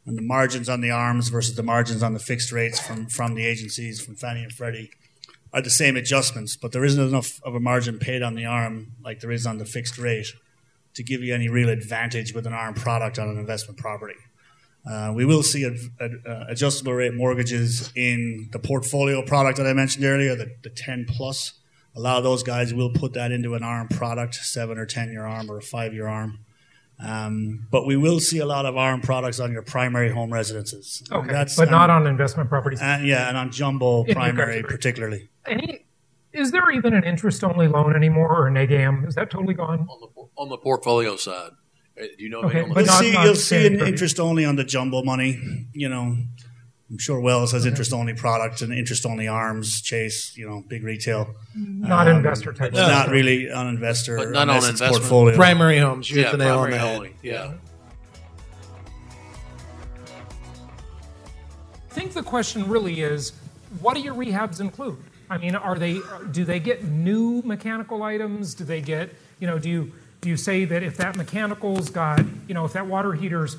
and 0.05 0.17
the 0.17 0.21
margins 0.21 0.67
on 0.69 0.81
the 0.81 0.91
arms 0.91 1.29
versus 1.29 1.55
the 1.55 1.63
margins 1.63 2.01
on 2.03 2.13
the 2.13 2.19
fixed 2.19 2.51
rates 2.51 2.79
from, 2.79 3.07
from 3.07 3.35
the 3.35 3.45
agencies, 3.45 4.01
from 4.03 4.15
Fannie 4.15 4.43
and 4.43 4.51
Freddie, 4.51 4.91
are 5.53 5.61
the 5.61 5.69
same 5.69 5.97
adjustments, 5.97 6.55
but 6.55 6.71
there 6.71 6.85
isn't 6.85 7.07
enough 7.09 7.39
of 7.43 7.55
a 7.55 7.59
margin 7.59 7.99
paid 7.99 8.21
on 8.21 8.35
the 8.35 8.45
arm 8.45 8.93
like 9.03 9.19
there 9.19 9.31
is 9.31 9.45
on 9.45 9.57
the 9.57 9.65
fixed 9.65 9.97
rate 9.97 10.27
to 10.93 11.03
give 11.03 11.21
you 11.21 11.33
any 11.33 11.49
real 11.49 11.69
advantage 11.69 12.33
with 12.33 12.45
an 12.47 12.53
arm 12.53 12.73
product 12.73 13.19
on 13.19 13.29
an 13.29 13.37
investment 13.37 13.77
property. 13.79 14.15
Uh, 14.89 15.11
we 15.13 15.25
will 15.25 15.43
see 15.43 15.63
a, 15.63 15.71
a- 16.03 16.09
a- 16.25 16.45
adjustable 16.49 16.93
rate 16.93 17.13
mortgages 17.13 17.91
in 17.95 18.49
the 18.51 18.59
portfolio 18.59 19.23
product 19.23 19.57
that 19.57 19.67
I 19.67 19.73
mentioned 19.73 20.03
earlier, 20.05 20.35
the, 20.35 20.55
the 20.63 20.69
10 20.69 21.05
plus. 21.07 21.53
A 21.95 21.99
lot 21.99 22.17
of 22.17 22.23
those 22.23 22.43
guys 22.43 22.73
will 22.73 22.89
put 22.91 23.13
that 23.13 23.31
into 23.31 23.53
an 23.53 23.63
ARM 23.63 23.87
product, 23.89 24.35
seven 24.35 24.77
or 24.77 24.85
10 24.85 25.11
year 25.11 25.25
ARM 25.25 25.49
or 25.51 25.57
a 25.57 25.61
five 25.61 25.93
year 25.93 26.07
ARM. 26.07 26.39
Um, 27.03 27.67
but 27.71 27.85
we 27.87 27.97
will 27.97 28.19
see 28.19 28.37
a 28.37 28.45
lot 28.45 28.65
of 28.65 28.77
ARM 28.77 29.01
products 29.01 29.39
on 29.39 29.51
your 29.51 29.63
primary 29.63 30.11
home 30.11 30.31
residences. 30.31 31.03
Okay, 31.11 31.27
That's- 31.27 31.55
but 31.55 31.71
not 31.71 31.89
um, 31.89 32.03
on 32.03 32.07
investment 32.07 32.47
properties. 32.49 32.79
And 32.81 33.05
yeah, 33.07 33.27
and 33.27 33.37
on 33.37 33.51
jumbo 33.51 34.03
In 34.03 34.13
primary 34.13 34.61
particularly. 34.61 35.29
Any, 35.47 35.85
is 36.31 36.51
there 36.51 36.69
even 36.71 36.93
an 36.93 37.03
interest-only 37.03 37.67
loan 37.67 37.95
anymore, 37.95 38.47
or 38.47 38.49
NegAm? 38.51 39.07
Is 39.07 39.15
that 39.15 39.29
totally 39.29 39.53
gone? 39.53 39.87
On 39.89 39.99
the, 39.99 40.21
on 40.37 40.49
the 40.49 40.57
portfolio 40.57 41.17
side, 41.17 41.51
Uh, 41.99 42.03
do 42.17 42.23
you 42.23 42.29
know, 42.29 42.41
but 42.43 42.53
you'll 42.53 42.85
see, 42.87 43.11
you'll 43.11 43.35
see 43.35 43.67
an 43.67 43.79
interest 43.85 44.19
only 44.19 44.45
on 44.45 44.55
the 44.55 44.63
jumbo 44.63 45.03
money. 45.03 45.67
You 45.73 45.89
know, 45.89 46.15
I'm 46.91 46.97
sure 46.97 47.21
Wells 47.21 47.53
has 47.53 47.65
interest 47.65 47.93
only 47.93 48.13
product 48.13 48.61
and 48.61 48.73
interest 48.73 49.05
only 49.05 49.25
arms, 49.25 49.81
Chase, 49.81 50.35
you 50.37 50.45
know, 50.45 50.61
big 50.67 50.83
retail. 50.83 51.33
Not 51.55 52.09
Um, 52.09 52.17
investor 52.17 52.51
type. 52.51 52.71
It's 52.73 52.79
stuff. 52.79 53.07
not 53.07 53.09
really 53.09 53.49
on 53.49 53.67
investor, 53.69 54.17
But 54.17 54.31
not 54.31 54.41
on 54.41 54.49
unless 54.49 54.63
it's 54.69 54.81
investment. 54.81 55.01
portfolio. 55.03 55.35
Primary 55.37 55.77
homes. 55.79 56.09
You 56.11 56.21
hit 56.21 56.31
the 56.33 56.37
nail 56.37 56.59
on 56.59 56.69
the 56.69 56.77
head. 56.77 56.95
only. 56.97 57.13
Yeah. 57.21 57.53
I 61.89 61.93
think 61.93 62.11
the 62.13 62.23
question 62.23 62.67
really 62.67 63.01
is, 63.01 63.31
what 63.79 63.95
do 63.95 64.01
your 64.01 64.13
rehabs 64.15 64.59
include? 64.59 64.97
I 65.29 65.37
mean, 65.37 65.55
are 65.55 65.77
they 65.77 65.99
do 66.31 66.43
they 66.43 66.59
get 66.59 66.83
new 66.83 67.41
mechanical 67.45 68.03
items? 68.03 68.53
Do 68.53 68.65
they 68.65 68.81
get 68.81 69.13
you 69.39 69.47
know 69.47 69.57
do 69.57 69.69
you 69.69 69.91
do 70.19 70.27
you 70.27 70.35
say 70.35 70.65
that 70.65 70.83
if 70.83 70.97
that 70.97 71.15
mechanical's 71.15 71.89
got 71.89 72.19
you 72.49 72.53
know 72.53 72.65
if 72.65 72.73
that 72.73 72.85
water 72.87 73.13
heater's 73.13 73.55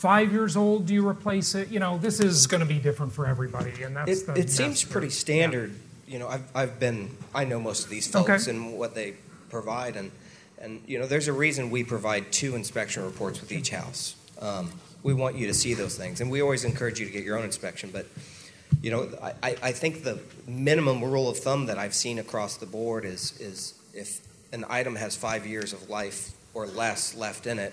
five 0.00 0.32
years 0.32 0.56
old, 0.56 0.86
do 0.86 0.94
you 0.94 1.06
replace 1.06 1.54
it? 1.54 1.68
You 1.68 1.78
know, 1.78 1.98
this 1.98 2.20
is 2.20 2.46
going 2.46 2.62
to 2.62 2.66
be 2.66 2.78
different 2.78 3.12
for 3.12 3.26
everybody, 3.26 3.82
and 3.82 3.94
that's 3.94 4.10
It, 4.22 4.26
the 4.26 4.34
it 4.34 4.50
seems 4.50 4.82
pretty 4.82 5.10
standard. 5.10 5.74
You 6.08 6.18
know, 6.18 6.28
I've, 6.28 6.50
I've 6.54 6.80
been, 6.80 7.10
I 7.34 7.44
know 7.44 7.60
most 7.60 7.84
of 7.84 7.90
these 7.90 8.08
folks 8.08 8.48
Okay. 8.48 8.50
and 8.50 8.78
what 8.78 8.94
they 8.94 9.14
provide. 9.50 9.96
And, 9.96 10.10
and, 10.58 10.82
you 10.86 10.98
know, 10.98 11.06
there's 11.06 11.28
a 11.28 11.32
reason 11.32 11.70
we 11.70 11.84
provide 11.84 12.32
two 12.32 12.56
inspection 12.56 13.04
reports 13.04 13.40
with 13.40 13.52
each 13.52 13.70
house. 13.70 14.16
Um, 14.40 14.72
we 15.02 15.12
want 15.14 15.36
you 15.36 15.46
to 15.46 15.54
see 15.54 15.74
those 15.74 15.96
things. 15.96 16.20
And 16.20 16.30
we 16.30 16.40
always 16.40 16.64
encourage 16.64 16.98
you 16.98 17.06
to 17.06 17.12
get 17.12 17.22
your 17.22 17.38
own 17.38 17.44
inspection. 17.44 17.90
But, 17.92 18.06
you 18.82 18.90
know, 18.90 19.08
I, 19.22 19.32
I 19.42 19.56
I 19.62 19.72
think 19.72 20.02
the 20.02 20.18
minimum 20.48 21.04
rule 21.04 21.28
of 21.28 21.38
thumb 21.38 21.66
that 21.66 21.78
I've 21.78 21.94
seen 21.94 22.18
across 22.18 22.56
the 22.56 22.66
board 22.66 23.04
is, 23.04 23.38
is 23.38 23.74
if 23.94 24.20
an 24.52 24.64
item 24.68 24.96
has 24.96 25.14
five 25.14 25.46
years 25.46 25.72
of 25.72 25.88
life 25.90 26.32
or 26.54 26.66
less 26.66 27.14
left 27.14 27.46
in 27.46 27.58
it, 27.58 27.72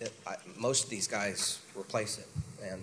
it 0.00 0.12
I, 0.26 0.36
most 0.56 0.84
of 0.84 0.90
these 0.90 1.06
guys 1.06 1.60
replace 1.76 2.18
it. 2.18 2.26
And 2.62 2.82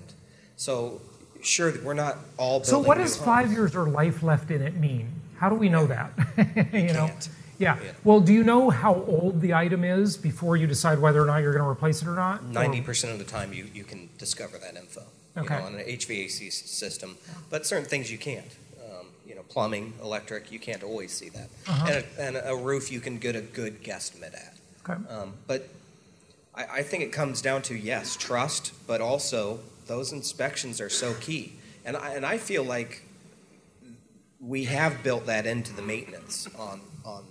so, 0.58 1.02
sure, 1.42 1.74
we're 1.84 1.94
not 1.94 2.18
all 2.38 2.64
So 2.64 2.80
what 2.80 2.98
does 2.98 3.16
homes. 3.16 3.26
five 3.26 3.52
years 3.52 3.76
or 3.76 3.88
life 3.88 4.24
left 4.24 4.52
in 4.52 4.62
it 4.62 4.76
mean? 4.76 5.10
How 5.38 5.50
do 5.50 5.56
we 5.56 5.70
know 5.70 5.86
that? 5.88 6.12
you 6.74 6.94
know? 6.94 7.08
can't. 7.08 7.30
Yeah. 7.58 7.78
Yeah. 7.84 7.92
Well, 8.04 8.20
do 8.20 8.34
you 8.34 8.44
know 8.44 8.70
how 8.70 8.96
old 9.08 9.42
the 9.42 9.54
item 9.54 9.84
is 9.84 10.18
before 10.18 10.58
you 10.58 10.68
decide 10.68 11.00
whether 11.00 11.22
or 11.22 11.26
not 11.26 11.38
you're 11.38 11.54
going 11.54 11.64
to 11.64 11.70
replace 11.70 12.02
it 12.02 12.08
or 12.08 12.16
not? 12.16 12.44
Ninety 12.44 12.82
percent 12.82 13.14
of 13.14 13.20
the 13.20 13.26
time, 13.26 13.54
you, 13.54 13.70
you 13.74 13.84
can 13.84 14.10
discover 14.18 14.58
that 14.58 14.76
info. 14.76 15.04
Okay. 15.38 15.54
You 15.56 15.60
know, 15.62 15.66
on 15.68 15.76
an 15.76 15.86
HVAC 15.86 16.52
system, 16.52 17.18
but 17.50 17.66
certain 17.66 17.86
things 17.86 18.12
you 18.12 18.18
can't. 18.18 18.56
Um, 18.82 19.08
you 19.28 19.36
know, 19.36 19.44
plumbing, 19.50 19.94
electric, 20.02 20.52
you 20.52 20.60
can't 20.60 20.84
always 20.84 21.12
see 21.12 21.30
that. 21.30 21.50
Uh-huh. 21.68 21.86
And, 21.90 22.36
a, 22.36 22.40
and 22.40 22.48
a 22.50 22.56
roof, 22.56 22.92
you 22.92 23.02
can 23.02 23.20
get 23.20 23.36
a 23.36 23.42
good 23.42 23.84
guesstimate 23.84 24.34
at. 24.34 24.56
Okay. 24.88 25.14
Um, 25.14 25.34
but 25.48 25.68
I, 26.56 26.66
I 26.80 26.84
think 26.84 27.04
it 27.04 27.12
comes 27.12 27.42
down 27.42 27.62
to 27.64 27.76
yes, 27.76 28.16
trust, 28.16 28.74
but 28.88 29.02
also 29.02 29.60
those 29.88 30.12
inspections 30.12 30.82
are 30.82 30.90
so 30.90 31.14
key. 31.16 31.54
And 31.84 31.96
I, 31.96 32.14
and 32.14 32.26
I 32.26 32.38
feel 32.38 32.64
like 32.64 33.04
we 34.40 34.66
have 34.66 35.04
built 35.04 35.26
that 35.28 35.46
into 35.46 35.74
the 35.74 35.82
maintenance 35.82 36.48
on 36.58 36.82
on. 37.04 37.24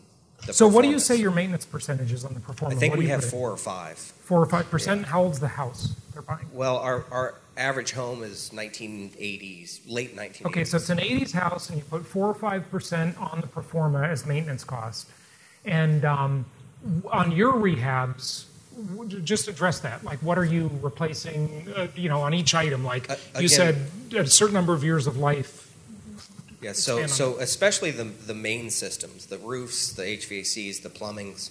The 0.47 0.53
So 0.53 0.69
what 0.69 0.83
do 0.83 0.91
you 0.91 0.99
say 0.99 1.17
your 1.17 1.31
maintenance 1.31 1.65
percenge 1.65 2.11
is 2.13 2.25
on 2.25 2.35
the 2.35 2.41
performance? 2.41 2.77
I 2.77 2.81
think 2.81 2.93
What 2.93 2.99
we 2.99 3.09
have 3.09 3.25
four 3.25 3.51
or 3.51 3.57
five. 3.57 3.97
Four 3.97 4.43
or 4.43 4.47
five 4.47 4.71
percent. 4.71 5.07
How 5.07 5.23
old's 5.23 5.41
the 5.41 5.49
house 5.49 5.95
they're 6.13 6.23
buying? 6.23 6.47
Well, 6.53 6.77
our, 6.79 7.05
our 7.11 7.35
average 7.57 7.93
home 7.93 8.23
is 8.23 8.51
1980s, 8.53 9.81
late 9.87 10.15
1980s. 10.17 10.47
Okay, 10.47 10.65
so 10.65 10.77
it's 10.77 10.91
an 10.91 10.99
80s 10.99 11.33
house, 11.33 11.71
and 11.71 11.79
you 11.79 11.85
put 11.85 12.05
four 12.05 12.29
or 12.29 12.35
five 12.35 12.71
percent 12.71 13.17
on 13.19 13.41
the 13.41 13.47
pro 13.47 13.63
forma 13.63 14.03
as 14.03 14.27
maintenance 14.27 14.65
cost, 14.65 15.09
and 15.65 16.05
um, 16.05 16.45
on 17.11 17.33
your 17.33 17.55
rehabs, 17.55 18.45
just 19.25 19.49
address 19.49 19.81
that. 19.81 20.05
Like, 20.05 20.19
what 20.21 20.39
are 20.39 20.45
you 20.45 20.71
replacing? 20.83 21.69
Uh, 21.75 21.89
you 21.95 22.09
know, 22.09 22.21
on 22.23 22.35
each 22.35 22.55
item. 22.55 22.85
Like 22.85 23.11
Uh, 23.11 23.17
you 23.41 23.49
said, 23.49 23.77
a 24.17 24.27
certain 24.27 24.55
number 24.55 24.75
of 24.75 24.83
years 24.85 25.07
of 25.07 25.17
life. 25.17 25.73
yeah, 26.61 26.73
so 26.73 27.07
so 27.07 27.39
especially 27.39 27.91
the 27.91 28.05
the 28.05 28.35
main 28.35 28.71
systems, 28.71 29.27
the 29.27 29.39
roofs, 29.39 29.93
the 29.93 30.03
HVACs, 30.03 30.83
the 30.83 30.91
plumbings. 30.91 31.51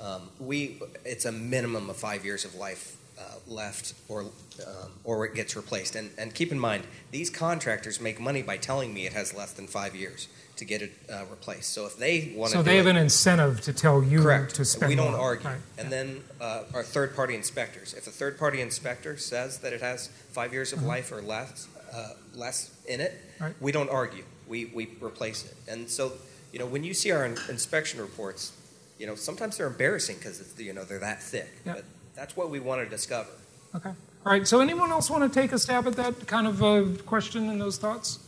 Um, 0.00 0.28
we 0.40 0.80
it's 1.04 1.24
a 1.24 1.32
minimum 1.32 1.88
of 1.90 1.96
five 1.96 2.24
years 2.24 2.44
of 2.44 2.54
life 2.54 2.96
uh, 3.18 3.22
left, 3.46 3.94
or 4.08 4.22
um, 4.22 4.90
or 5.04 5.24
it 5.26 5.34
gets 5.34 5.56
replaced. 5.56 5.94
And 5.96 6.10
and 6.18 6.34
keep 6.34 6.50
in 6.52 6.58
mind, 6.58 6.84
these 7.10 7.30
contractors 7.30 8.00
make 8.00 8.20
money 8.20 8.42
by 8.42 8.56
telling 8.56 8.92
me 8.94 9.06
it 9.06 9.12
has 9.12 9.34
less 9.34 9.52
than 9.52 9.66
five 9.66 9.94
years 9.94 10.28
to 10.56 10.64
get 10.64 10.82
it 10.82 10.92
uh, 11.12 11.24
replaced. 11.30 11.72
So 11.72 11.86
if 11.86 11.96
they 11.96 12.32
want 12.36 12.52
to, 12.52 12.58
So 12.58 12.62
they 12.62 12.76
have 12.76 12.86
an 12.86 12.96
incentive 12.96 13.60
to 13.62 13.72
tell 13.72 14.04
you 14.04 14.22
Correct. 14.22 14.54
to 14.54 14.64
spend. 14.64 14.88
we 14.90 14.94
don't 14.94 15.12
more. 15.12 15.20
argue. 15.20 15.48
Right. 15.48 15.58
And 15.78 15.90
then 15.90 16.22
uh, 16.40 16.62
our 16.72 16.84
third 16.84 17.16
party 17.16 17.34
inspectors. 17.34 17.92
If 17.92 18.06
a 18.06 18.10
third 18.12 18.38
party 18.38 18.60
inspector 18.60 19.16
says 19.16 19.58
that 19.58 19.72
it 19.72 19.80
has 19.80 20.08
five 20.30 20.52
years 20.52 20.72
of 20.72 20.84
life 20.84 21.10
or 21.10 21.20
less, 21.22 21.66
uh, 21.92 22.10
less 22.34 22.70
in 22.86 23.00
it. 23.00 23.20
Right. 23.40 23.54
we 23.60 23.72
don't 23.72 23.90
argue. 23.90 24.22
We, 24.46 24.66
we 24.66 24.90
replace 25.00 25.44
it. 25.44 25.56
And 25.68 25.90
so, 25.90 26.12
you 26.52 26.60
know, 26.60 26.66
when 26.66 26.84
you 26.84 26.94
see 26.94 27.10
our 27.10 27.24
in- 27.24 27.36
inspection 27.48 28.00
reports, 28.00 28.52
you 28.98 29.08
know, 29.08 29.16
sometimes 29.16 29.56
they're 29.56 29.66
embarrassing 29.66 30.18
because, 30.18 30.40
it's 30.40 30.58
you 30.60 30.72
know, 30.72 30.84
they're 30.84 31.00
that 31.00 31.20
thick. 31.20 31.50
Yeah. 31.66 31.72
But 31.74 31.84
that's 32.14 32.36
what 32.36 32.50
we 32.50 32.60
want 32.60 32.82
to 32.82 32.88
discover. 32.88 33.30
Okay. 33.74 33.90
All 33.90 34.32
right. 34.32 34.46
So 34.46 34.60
anyone 34.60 34.90
else 34.90 35.10
want 35.10 35.30
to 35.32 35.40
take 35.40 35.52
a 35.52 35.58
stab 35.58 35.86
at 35.86 35.96
that 35.96 36.26
kind 36.26 36.46
of 36.46 36.62
uh, 36.62 36.84
question 37.06 37.48
and 37.50 37.60
those 37.60 37.76
thoughts? 37.78 38.18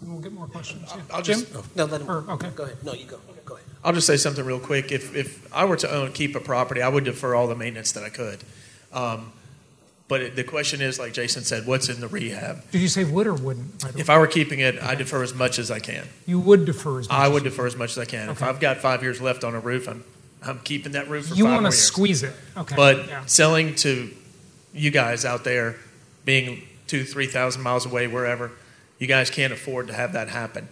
And 0.00 0.10
we'll 0.12 0.20
get 0.20 0.32
more 0.32 0.46
questions. 0.46 0.90
Yeah. 0.94 1.02
I'll 1.12 1.22
Jim? 1.22 1.40
just 1.40 1.76
no, 1.76 1.84
let 1.84 2.00
him. 2.00 2.10
Or- 2.10 2.30
okay. 2.32 2.50
Go 2.54 2.64
ahead. 2.64 2.76
No, 2.84 2.92
you 2.92 3.04
go. 3.06 3.18
Go 3.44 3.54
ahead. 3.56 3.66
I'll 3.82 3.92
just 3.92 4.06
say 4.06 4.16
something 4.16 4.44
real 4.44 4.60
quick. 4.60 4.92
If 4.92 5.14
if 5.14 5.52
I 5.54 5.64
were 5.64 5.76
to 5.76 5.90
own 5.90 6.12
keep 6.12 6.36
a 6.36 6.40
property, 6.40 6.82
I 6.82 6.88
would 6.88 7.04
defer 7.04 7.34
all 7.34 7.46
the 7.46 7.54
maintenance 7.56 7.92
that 7.92 8.04
I 8.04 8.08
could. 8.10 8.40
Um, 8.92 9.32
but 10.08 10.20
it, 10.22 10.36
the 10.36 10.42
question 10.44 10.80
is, 10.80 10.98
like 10.98 11.12
Jason 11.12 11.44
said, 11.44 11.66
what's 11.66 11.88
in 11.88 12.00
the 12.00 12.08
rehab? 12.08 12.68
Did 12.72 12.80
you 12.80 12.88
say 12.88 13.04
would 13.04 13.26
or 13.28 13.34
wouldn't? 13.34 13.80
By 13.80 13.90
way? 13.90 14.00
If 14.00 14.10
I 14.10 14.18
were 14.18 14.26
keeping 14.26 14.58
it, 14.58 14.76
I 14.82 14.96
defer 14.96 15.22
as 15.22 15.32
much 15.34 15.58
as 15.60 15.70
I 15.70 15.78
can. 15.78 16.06
you 16.26 16.40
would 16.40 16.64
defer 16.64 16.98
as 16.98 17.08
much 17.08 17.16
I 17.16 17.26
as 17.26 17.32
would 17.32 17.44
you- 17.44 17.50
defer 17.50 17.66
as 17.66 17.76
much 17.76 17.92
as 17.92 17.98
I 17.98 18.04
can. 18.06 18.28
If 18.28 18.42
I've 18.42 18.58
got 18.60 18.78
five 18.78 19.02
years 19.02 19.20
left 19.20 19.44
on 19.44 19.54
a 19.54 19.60
roof, 19.60 19.88
I'm 19.88 20.02
I'm 20.42 20.60
keeping 20.60 20.92
that 20.92 21.08
roof 21.08 21.28
for 21.28 21.34
You 21.34 21.44
five 21.44 21.52
want 21.52 21.62
more 21.62 21.70
to 21.70 21.76
squeeze 21.76 22.22
it. 22.22 22.32
Okay. 22.56 22.76
But 22.76 23.08
yeah. 23.08 23.24
selling 23.26 23.74
to 23.76 24.10
you 24.72 24.90
guys 24.90 25.24
out 25.24 25.44
there, 25.44 25.76
being 26.24 26.66
two, 26.86 27.04
three 27.04 27.26
thousand 27.26 27.62
miles 27.62 27.86
away, 27.86 28.06
wherever, 28.06 28.50
you 28.98 29.06
guys 29.06 29.30
can't 29.30 29.52
afford 29.52 29.88
to 29.88 29.92
have 29.92 30.14
that 30.14 30.28
happen. 30.28 30.68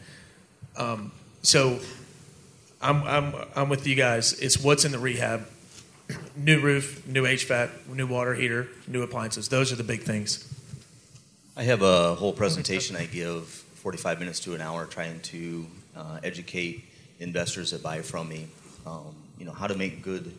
Um, 0.76 1.12
so, 1.42 1.80
I'm, 2.80 3.02
I'm 3.04 3.34
I'm 3.54 3.68
with 3.68 3.87
you 3.87 3.94
guys. 3.94 4.32
It's 4.40 4.58
what's 4.58 4.84
in 4.84 4.92
the 4.92 4.98
rehab. 4.98 5.46
new 6.37 6.60
roof, 6.60 7.06
new 7.06 7.25
HVAC, 7.25 7.88
new 7.88 8.06
water 8.06 8.34
heater, 8.34 8.68
new 8.87 9.02
appliances. 9.02 9.48
Those 9.48 9.72
are 9.72 9.76
the 9.76 9.84
big 9.84 10.02
things. 10.02 10.44
I 11.56 11.64
have 11.64 11.82
a 11.82 12.14
whole 12.14 12.32
presentation 12.32 12.96
I 12.96 13.06
give 13.06 13.46
45 13.46 14.20
minutes 14.20 14.40
to 14.40 14.54
an 14.54 14.60
hour 14.60 14.87
trying 14.87 15.20
to 15.20 15.66
uh, 15.96 16.20
educate 16.22 16.84
investors 17.18 17.72
that 17.72 17.82
buy 17.82 18.00
from 18.02 18.28
me, 18.28 18.46
um, 18.87 19.14
you 19.38 19.45
know, 19.45 19.52
how 19.52 19.66
to 19.66 19.76
make 19.76 20.02
good 20.02 20.35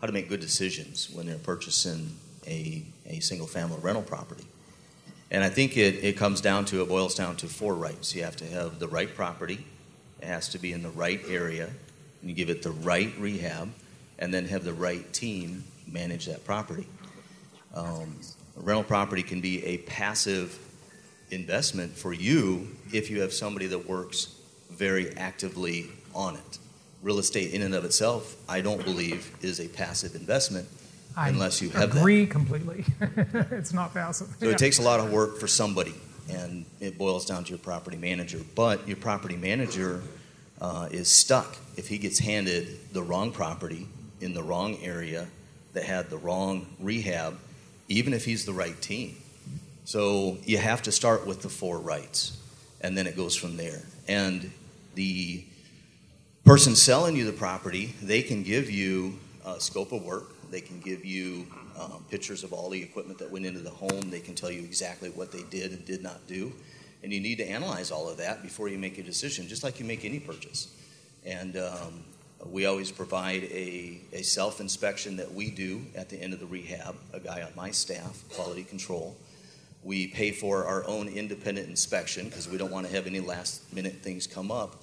how 0.00 0.06
to 0.06 0.12
make 0.12 0.28
good 0.28 0.40
decisions 0.40 1.10
when 1.10 1.26
they're 1.26 1.36
purchasing 1.36 2.16
a, 2.46 2.82
a 3.06 3.20
single 3.20 3.46
family 3.46 3.76
rental 3.82 4.02
property. 4.02 4.44
And 5.30 5.44
I 5.44 5.50
think 5.50 5.76
it, 5.76 6.02
it 6.02 6.16
comes 6.16 6.40
down 6.40 6.64
to, 6.66 6.82
it 6.82 6.88
boils 6.88 7.14
down 7.14 7.36
to 7.36 7.46
four 7.46 7.74
rights. 7.74 8.14
You 8.14 8.24
have 8.24 8.36
to 8.36 8.46
have 8.46 8.78
the 8.78 8.88
right 8.88 9.14
property, 9.14 9.64
it 10.20 10.26
has 10.26 10.48
to 10.48 10.58
be 10.58 10.72
in 10.72 10.82
the 10.82 10.90
right 10.90 11.20
area, 11.28 11.66
and 12.20 12.30
you 12.30 12.34
give 12.34 12.50
it 12.50 12.62
the 12.62 12.70
right 12.70 13.12
rehab, 13.18 13.72
and 14.18 14.32
then 14.32 14.46
have 14.46 14.64
the 14.64 14.72
right 14.72 15.10
team 15.12 15.64
manage 15.86 16.26
that 16.26 16.44
property. 16.44 16.86
Um, 17.74 18.16
rental 18.56 18.84
property 18.84 19.22
can 19.22 19.40
be 19.40 19.64
a 19.64 19.78
passive 19.78 20.58
investment 21.30 21.92
for 21.92 22.12
you 22.12 22.68
if 22.92 23.10
you 23.10 23.20
have 23.20 23.32
somebody 23.32 23.66
that 23.66 23.88
works 23.88 24.34
very 24.70 25.16
actively 25.16 25.88
on 26.14 26.36
it. 26.36 26.58
Real 27.02 27.18
estate, 27.18 27.52
in 27.54 27.62
and 27.62 27.74
of 27.74 27.84
itself, 27.84 28.36
I 28.48 28.60
don't 28.60 28.84
believe 28.84 29.30
is 29.40 29.58
a 29.60 29.68
passive 29.68 30.14
investment 30.14 30.68
I 31.16 31.28
unless 31.30 31.62
you 31.62 31.70
have 31.70 31.96
agree 31.96 32.24
that. 32.26 32.30
completely. 32.30 32.84
it's 33.50 33.72
not 33.72 33.94
passive. 33.94 34.28
So 34.38 34.46
Yeah. 34.46 34.52
it 34.52 34.58
takes 34.58 34.78
a 34.78 34.82
lot 34.82 35.00
of 35.00 35.10
work 35.10 35.38
for 35.38 35.46
somebody, 35.48 35.94
and 36.28 36.66
it 36.78 36.98
boils 36.98 37.24
down 37.24 37.44
to 37.44 37.50
your 37.50 37.58
property 37.58 37.96
manager. 37.96 38.40
But 38.54 38.86
your 38.86 38.96
property 38.98 39.36
manager 39.36 40.02
uh, 40.60 40.88
is 40.90 41.08
stuck 41.08 41.56
if 41.76 41.88
he 41.88 41.96
gets 41.98 42.18
handed 42.18 42.92
the 42.92 43.02
wrong 43.02 43.32
property 43.32 43.88
in 44.20 44.34
the 44.34 44.42
wrong 44.42 44.76
area 44.82 45.26
that 45.72 45.84
had 45.84 46.10
the 46.10 46.18
wrong 46.18 46.66
rehab, 46.78 47.38
even 47.88 48.12
if 48.12 48.24
he's 48.26 48.44
the 48.44 48.52
right 48.52 48.78
team. 48.82 49.16
So 49.84 50.36
you 50.44 50.58
have 50.58 50.82
to 50.82 50.92
start 50.92 51.26
with 51.26 51.40
the 51.42 51.48
four 51.48 51.78
rights, 51.78 52.36
and 52.82 52.96
then 52.96 53.06
it 53.06 53.16
goes 53.16 53.34
from 53.34 53.56
there. 53.56 53.80
And 54.06 54.50
the 54.94 55.44
person 56.44 56.74
selling 56.74 57.16
you 57.16 57.24
the 57.24 57.32
property, 57.32 57.94
they 58.02 58.22
can 58.22 58.42
give 58.42 58.70
you 58.70 59.18
a 59.44 59.60
scope 59.60 59.92
of 59.92 60.02
work. 60.02 60.50
They 60.50 60.60
can 60.60 60.80
give 60.80 61.04
you 61.04 61.46
um, 61.78 62.04
pictures 62.10 62.42
of 62.42 62.52
all 62.52 62.70
the 62.70 62.82
equipment 62.82 63.18
that 63.20 63.30
went 63.30 63.46
into 63.46 63.60
the 63.60 63.70
home. 63.70 64.10
They 64.10 64.20
can 64.20 64.34
tell 64.34 64.50
you 64.50 64.60
exactly 64.60 65.10
what 65.10 65.32
they 65.32 65.42
did 65.44 65.72
and 65.72 65.84
did 65.84 66.02
not 66.02 66.26
do. 66.26 66.52
And 67.02 67.12
you 67.12 67.20
need 67.20 67.38
to 67.38 67.48
analyze 67.48 67.90
all 67.90 68.08
of 68.08 68.18
that 68.18 68.42
before 68.42 68.68
you 68.68 68.78
make 68.78 68.98
a 68.98 69.02
decision, 69.02 69.48
just 69.48 69.62
like 69.62 69.80
you 69.80 69.86
make 69.86 70.04
any 70.04 70.18
purchase. 70.18 70.74
And 71.24 71.56
um, 71.56 72.04
we 72.46 72.66
always 72.66 72.90
provide 72.90 73.44
a, 73.44 74.00
a 74.12 74.22
self 74.22 74.60
inspection 74.60 75.16
that 75.16 75.32
we 75.32 75.50
do 75.50 75.82
at 75.94 76.08
the 76.08 76.20
end 76.20 76.32
of 76.32 76.40
the 76.40 76.46
rehab, 76.46 76.96
a 77.12 77.20
guy 77.20 77.42
on 77.42 77.52
my 77.54 77.70
staff, 77.70 78.24
quality 78.30 78.64
control. 78.64 79.16
We 79.82 80.08
pay 80.08 80.30
for 80.32 80.66
our 80.66 80.86
own 80.86 81.08
independent 81.08 81.68
inspection 81.68 82.26
because 82.28 82.48
we 82.48 82.58
don't 82.58 82.70
want 82.70 82.86
to 82.86 82.92
have 82.92 83.06
any 83.06 83.20
last 83.20 83.72
minute 83.72 84.02
things 84.02 84.26
come 84.26 84.50
up 84.50 84.76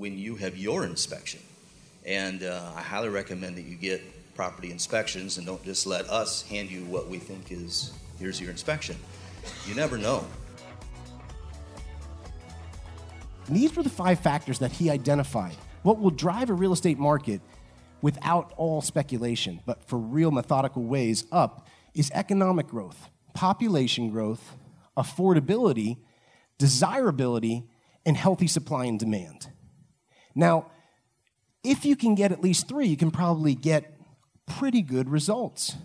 when 0.00 0.18
you 0.18 0.34
have 0.34 0.56
your 0.56 0.84
inspection. 0.86 1.40
And 2.06 2.42
uh, 2.42 2.72
I 2.74 2.80
highly 2.80 3.10
recommend 3.10 3.58
that 3.58 3.66
you 3.66 3.76
get 3.76 4.00
property 4.34 4.70
inspections 4.70 5.36
and 5.36 5.46
don't 5.46 5.62
just 5.62 5.86
let 5.86 6.08
us 6.08 6.40
hand 6.48 6.70
you 6.70 6.86
what 6.86 7.08
we 7.08 7.18
think 7.18 7.52
is 7.52 7.92
here's 8.18 8.40
your 8.40 8.50
inspection. 8.50 8.96
You 9.68 9.74
never 9.74 9.98
know. 9.98 10.24
And 13.46 13.54
these 13.54 13.76
were 13.76 13.82
the 13.82 13.90
five 13.90 14.20
factors 14.20 14.58
that 14.60 14.72
he 14.72 14.88
identified. 14.88 15.56
What 15.82 15.98
will 15.98 16.10
drive 16.10 16.48
a 16.48 16.54
real 16.54 16.72
estate 16.72 16.98
market 16.98 17.42
without 18.00 18.54
all 18.56 18.80
speculation, 18.80 19.60
but 19.66 19.86
for 19.86 19.98
real 19.98 20.30
methodical 20.30 20.82
ways 20.82 21.26
up, 21.30 21.66
is 21.92 22.10
economic 22.14 22.68
growth, 22.68 23.10
population 23.34 24.08
growth, 24.08 24.56
affordability, 24.96 25.98
desirability, 26.56 27.64
and 28.06 28.16
healthy 28.16 28.46
supply 28.46 28.86
and 28.86 28.98
demand. 28.98 29.50
Now, 30.34 30.70
if 31.62 31.84
you 31.84 31.96
can 31.96 32.14
get 32.14 32.32
at 32.32 32.42
least 32.42 32.68
three, 32.68 32.86
you 32.86 32.96
can 32.96 33.10
probably 33.10 33.54
get 33.54 33.94
pretty 34.46 34.82
good 34.82 35.08
results. 35.08 35.76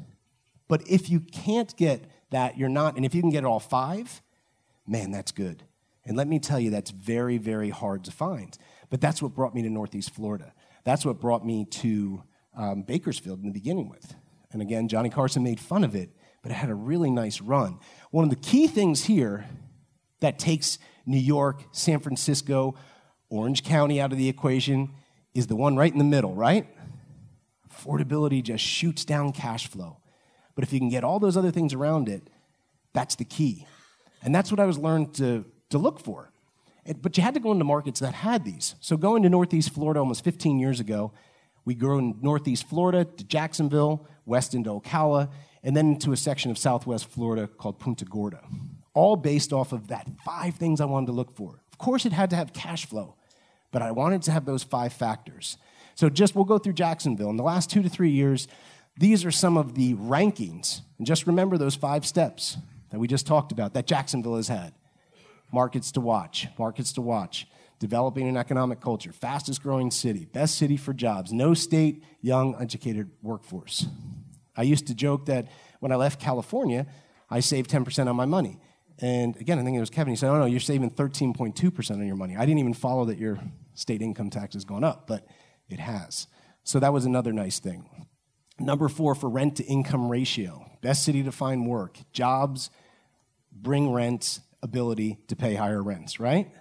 But 0.67 0.87
if 0.89 1.09
you 1.09 1.19
can't 1.19 1.75
get 1.75 2.05
that, 2.31 2.57
you're 2.57 2.69
not, 2.69 2.95
and 2.95 3.05
if 3.05 3.13
you 3.13 3.21
can 3.21 3.29
get 3.29 3.45
all 3.45 3.59
five, 3.59 4.21
man, 4.87 5.11
that's 5.11 5.31
good. 5.31 5.63
And 6.05 6.15
let 6.15 6.27
me 6.27 6.39
tell 6.39 6.59
you, 6.59 6.69
that's 6.69 6.91
very, 6.91 7.37
very 7.37 7.69
hard 7.69 8.03
to 8.05 8.11
find. 8.11 8.57
But 8.89 9.01
that's 9.01 9.21
what 9.21 9.33
brought 9.33 9.55
me 9.55 9.63
to 9.63 9.69
Northeast 9.69 10.13
Florida. 10.13 10.53
That's 10.83 11.05
what 11.05 11.19
brought 11.19 11.45
me 11.45 11.65
to 11.65 12.23
um, 12.55 12.83
Bakersfield 12.83 13.39
in 13.39 13.47
the 13.47 13.53
beginning 13.53 13.89
with. 13.89 14.15
And 14.51 14.61
again, 14.61 14.87
Johnny 14.87 15.09
Carson 15.09 15.43
made 15.43 15.59
fun 15.59 15.83
of 15.83 15.95
it, 15.95 16.11
but 16.41 16.51
it 16.51 16.55
had 16.55 16.69
a 16.69 16.75
really 16.75 17.09
nice 17.09 17.41
run. 17.41 17.79
One 18.11 18.23
of 18.23 18.29
the 18.29 18.35
key 18.35 18.67
things 18.67 19.05
here 19.05 19.45
that 20.19 20.39
takes 20.39 20.77
New 21.05 21.17
York, 21.17 21.63
San 21.71 21.99
Francisco, 21.99 22.75
Orange 23.29 23.63
County 23.63 23.99
out 23.99 24.11
of 24.11 24.17
the 24.17 24.29
equation 24.29 24.91
is 25.33 25.47
the 25.47 25.55
one 25.55 25.75
right 25.75 25.91
in 25.91 25.97
the 25.97 26.03
middle, 26.05 26.33
right? 26.33 26.67
Affordability 27.71 28.41
just 28.43 28.63
shoots 28.63 29.03
down 29.05 29.31
cash 29.33 29.67
flow. 29.67 29.97
But 30.55 30.63
if 30.63 30.71
you 30.71 30.79
can 30.79 30.89
get 30.89 31.03
all 31.03 31.19
those 31.19 31.35
other 31.35 31.51
things 31.51 31.73
around 31.73 32.07
it, 32.07 32.29
that's 32.93 33.15
the 33.15 33.25
key. 33.25 33.67
And 34.23 34.33
that's 34.33 34.51
what 34.51 34.59
I 34.59 34.65
was 34.65 34.77
learned 34.77 35.13
to, 35.15 35.45
to 35.69 35.77
look 35.77 35.99
for. 35.99 36.31
It- 36.85 37.01
but 37.01 37.17
you 37.17 37.23
had 37.23 37.33
to 37.33 37.39
go 37.39 37.51
into 37.51 37.65
markets 37.65 37.99
that 37.99 38.13
had 38.13 38.45
these. 38.45 38.75
So 38.79 38.95
going 38.95 39.23
to 39.23 39.29
Northeast 39.29 39.71
Florida 39.71 39.99
almost 39.99 40.23
15 40.23 40.59
years 40.59 40.79
ago, 40.79 41.11
we 41.65 41.73
grew 41.75 41.97
in 41.97 42.17
Northeast 42.21 42.67
Florida 42.67 43.05
to 43.05 43.23
Jacksonville, 43.23 44.07
west 44.25 44.53
into 44.53 44.69
Ocala, 44.69 45.29
and 45.63 45.75
then 45.75 45.93
into 45.93 46.11
a 46.13 46.17
section 46.17 46.51
of 46.51 46.57
Southwest 46.57 47.07
Florida 47.07 47.47
called 47.47 47.79
Punta 47.79 48.05
Gorda. 48.05 48.41
All 48.93 49.15
based 49.15 49.51
off 49.51 49.73
of 49.73 49.87
that 49.87 50.07
five 50.23 50.55
things 50.55 50.79
I 50.79 50.85
wanted 50.85 51.07
to 51.07 51.11
look 51.11 51.35
for. 51.35 51.59
Of 51.75 51.79
course, 51.79 52.05
it 52.05 52.13
had 52.13 52.29
to 52.29 52.37
have 52.37 52.53
cash 52.53 52.85
flow, 52.85 53.15
but 53.73 53.81
I 53.81 53.91
wanted 53.91 54.21
to 54.23 54.31
have 54.31 54.45
those 54.45 54.63
five 54.63 54.93
factors. 54.93 55.57
So 55.93 56.07
just 56.07 56.33
we'll 56.33 56.45
go 56.45 56.57
through 56.57 56.71
Jacksonville. 56.71 57.29
In 57.29 57.35
the 57.35 57.43
last 57.43 57.69
two 57.69 57.83
to 57.83 57.89
three 57.89 58.11
years, 58.11 58.47
these 58.97 59.25
are 59.25 59.31
some 59.31 59.57
of 59.57 59.75
the 59.75 59.93
rankings. 59.95 60.79
And 60.97 61.05
just 61.05 61.27
remember 61.27 61.57
those 61.57 61.75
five 61.75 62.05
steps 62.05 62.55
that 62.91 62.99
we 62.99 63.09
just 63.09 63.27
talked 63.27 63.51
about 63.51 63.73
that 63.73 63.87
Jacksonville 63.87 64.37
has 64.37 64.47
had 64.47 64.73
markets 65.51 65.91
to 65.91 65.99
watch, 65.99 66.47
markets 66.57 66.93
to 66.93 67.01
watch, 67.01 67.45
developing 67.79 68.29
an 68.29 68.37
economic 68.37 68.79
culture, 68.79 69.11
fastest 69.11 69.61
growing 69.61 69.91
city, 69.91 70.23
best 70.31 70.57
city 70.57 70.77
for 70.77 70.93
jobs, 70.93 71.33
no 71.33 71.53
state, 71.53 72.05
young, 72.21 72.55
educated 72.57 73.11
workforce. 73.21 73.85
I 74.55 74.61
used 74.61 74.87
to 74.87 74.95
joke 74.95 75.25
that 75.25 75.49
when 75.81 75.91
I 75.91 75.97
left 75.97 76.21
California, 76.21 76.87
I 77.29 77.41
saved 77.41 77.69
10% 77.69 78.07
on 78.07 78.15
my 78.15 78.25
money. 78.25 78.61
And 78.99 79.35
again, 79.37 79.59
I 79.59 79.63
think 79.63 79.75
it 79.75 79.81
was 79.81 79.89
Kevin. 79.89 80.11
He 80.11 80.17
said, 80.17 80.29
Oh, 80.29 80.39
no, 80.39 80.45
you're 80.45 80.59
saving 80.59 80.91
13.2% 80.91 81.91
on 81.91 82.07
your 82.07 82.15
money. 82.15 82.35
I 82.37 82.45
didn't 82.45 82.59
even 82.59 82.73
follow 82.73 83.05
that 83.05 83.17
your 83.17 83.39
state 83.73 84.01
income 84.01 84.29
tax 84.29 84.53
has 84.53 84.63
gone 84.63 84.83
up, 84.83 85.07
but 85.07 85.25
it 85.69 85.79
has. 85.79 86.27
So 86.63 86.79
that 86.79 86.93
was 86.93 87.05
another 87.05 87.33
nice 87.33 87.59
thing. 87.59 88.07
Number 88.57 88.87
four 88.87 89.15
for 89.15 89.29
rent 89.29 89.57
to 89.57 89.63
income 89.65 90.09
ratio 90.09 90.65
best 90.81 91.03
city 91.03 91.23
to 91.23 91.31
find 91.31 91.65
work, 91.65 91.97
jobs, 92.13 92.69
bring 93.51 93.91
rents, 93.91 94.41
ability 94.61 95.17
to 95.27 95.35
pay 95.35 95.55
higher 95.55 95.81
rents, 95.81 96.19
right? 96.19 96.51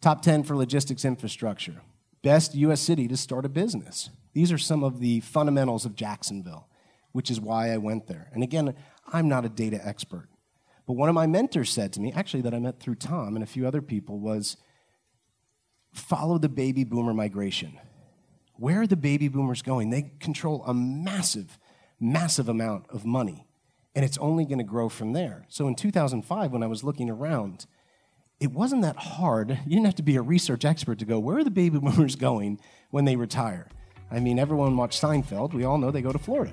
Top 0.00 0.22
10 0.22 0.44
for 0.44 0.56
logistics 0.56 1.04
infrastructure. 1.04 1.82
Best 2.22 2.54
U.S. 2.54 2.80
city 2.80 3.06
to 3.06 3.18
start 3.18 3.44
a 3.44 3.50
business. 3.50 4.08
These 4.32 4.50
are 4.50 4.56
some 4.56 4.82
of 4.82 4.98
the 4.98 5.20
fundamentals 5.20 5.84
of 5.84 5.94
Jacksonville, 5.94 6.68
which 7.12 7.30
is 7.30 7.38
why 7.38 7.70
I 7.70 7.76
went 7.76 8.06
there. 8.06 8.30
And 8.32 8.42
again, 8.42 8.74
I'm 9.12 9.28
not 9.28 9.44
a 9.44 9.50
data 9.50 9.78
expert. 9.84 10.28
But 10.86 10.94
one 10.94 11.08
of 11.08 11.14
my 11.14 11.26
mentors 11.26 11.70
said 11.70 11.92
to 11.94 12.00
me, 12.00 12.12
actually, 12.12 12.42
that 12.42 12.54
I 12.54 12.58
met 12.58 12.80
through 12.80 12.96
Tom 12.96 13.36
and 13.36 13.42
a 13.42 13.46
few 13.46 13.66
other 13.66 13.82
people, 13.82 14.18
was 14.18 14.56
follow 15.92 16.38
the 16.38 16.48
baby 16.48 16.84
boomer 16.84 17.14
migration. 17.14 17.78
Where 18.56 18.82
are 18.82 18.86
the 18.86 18.96
baby 18.96 19.28
boomers 19.28 19.62
going? 19.62 19.90
They 19.90 20.12
control 20.20 20.62
a 20.66 20.74
massive, 20.74 21.58
massive 21.98 22.48
amount 22.48 22.86
of 22.90 23.04
money, 23.04 23.46
and 23.94 24.04
it's 24.04 24.18
only 24.18 24.44
going 24.44 24.58
to 24.58 24.64
grow 24.64 24.88
from 24.88 25.12
there. 25.12 25.46
So 25.48 25.66
in 25.66 25.74
2005, 25.74 26.52
when 26.52 26.62
I 26.62 26.66
was 26.66 26.84
looking 26.84 27.08
around, 27.08 27.66
it 28.38 28.52
wasn't 28.52 28.82
that 28.82 28.96
hard. 28.96 29.50
You 29.64 29.70
didn't 29.70 29.86
have 29.86 29.94
to 29.96 30.02
be 30.02 30.16
a 30.16 30.22
research 30.22 30.64
expert 30.64 30.98
to 30.98 31.04
go, 31.04 31.18
where 31.18 31.38
are 31.38 31.44
the 31.44 31.50
baby 31.50 31.78
boomers 31.82 32.16
going 32.16 32.60
when 32.90 33.04
they 33.04 33.16
retire? 33.16 33.68
I 34.10 34.18
mean, 34.18 34.38
everyone 34.38 34.76
watched 34.76 35.00
Seinfeld. 35.00 35.54
We 35.54 35.64
all 35.64 35.78
know 35.78 35.90
they 35.90 36.02
go 36.02 36.12
to 36.12 36.18
Florida. 36.18 36.52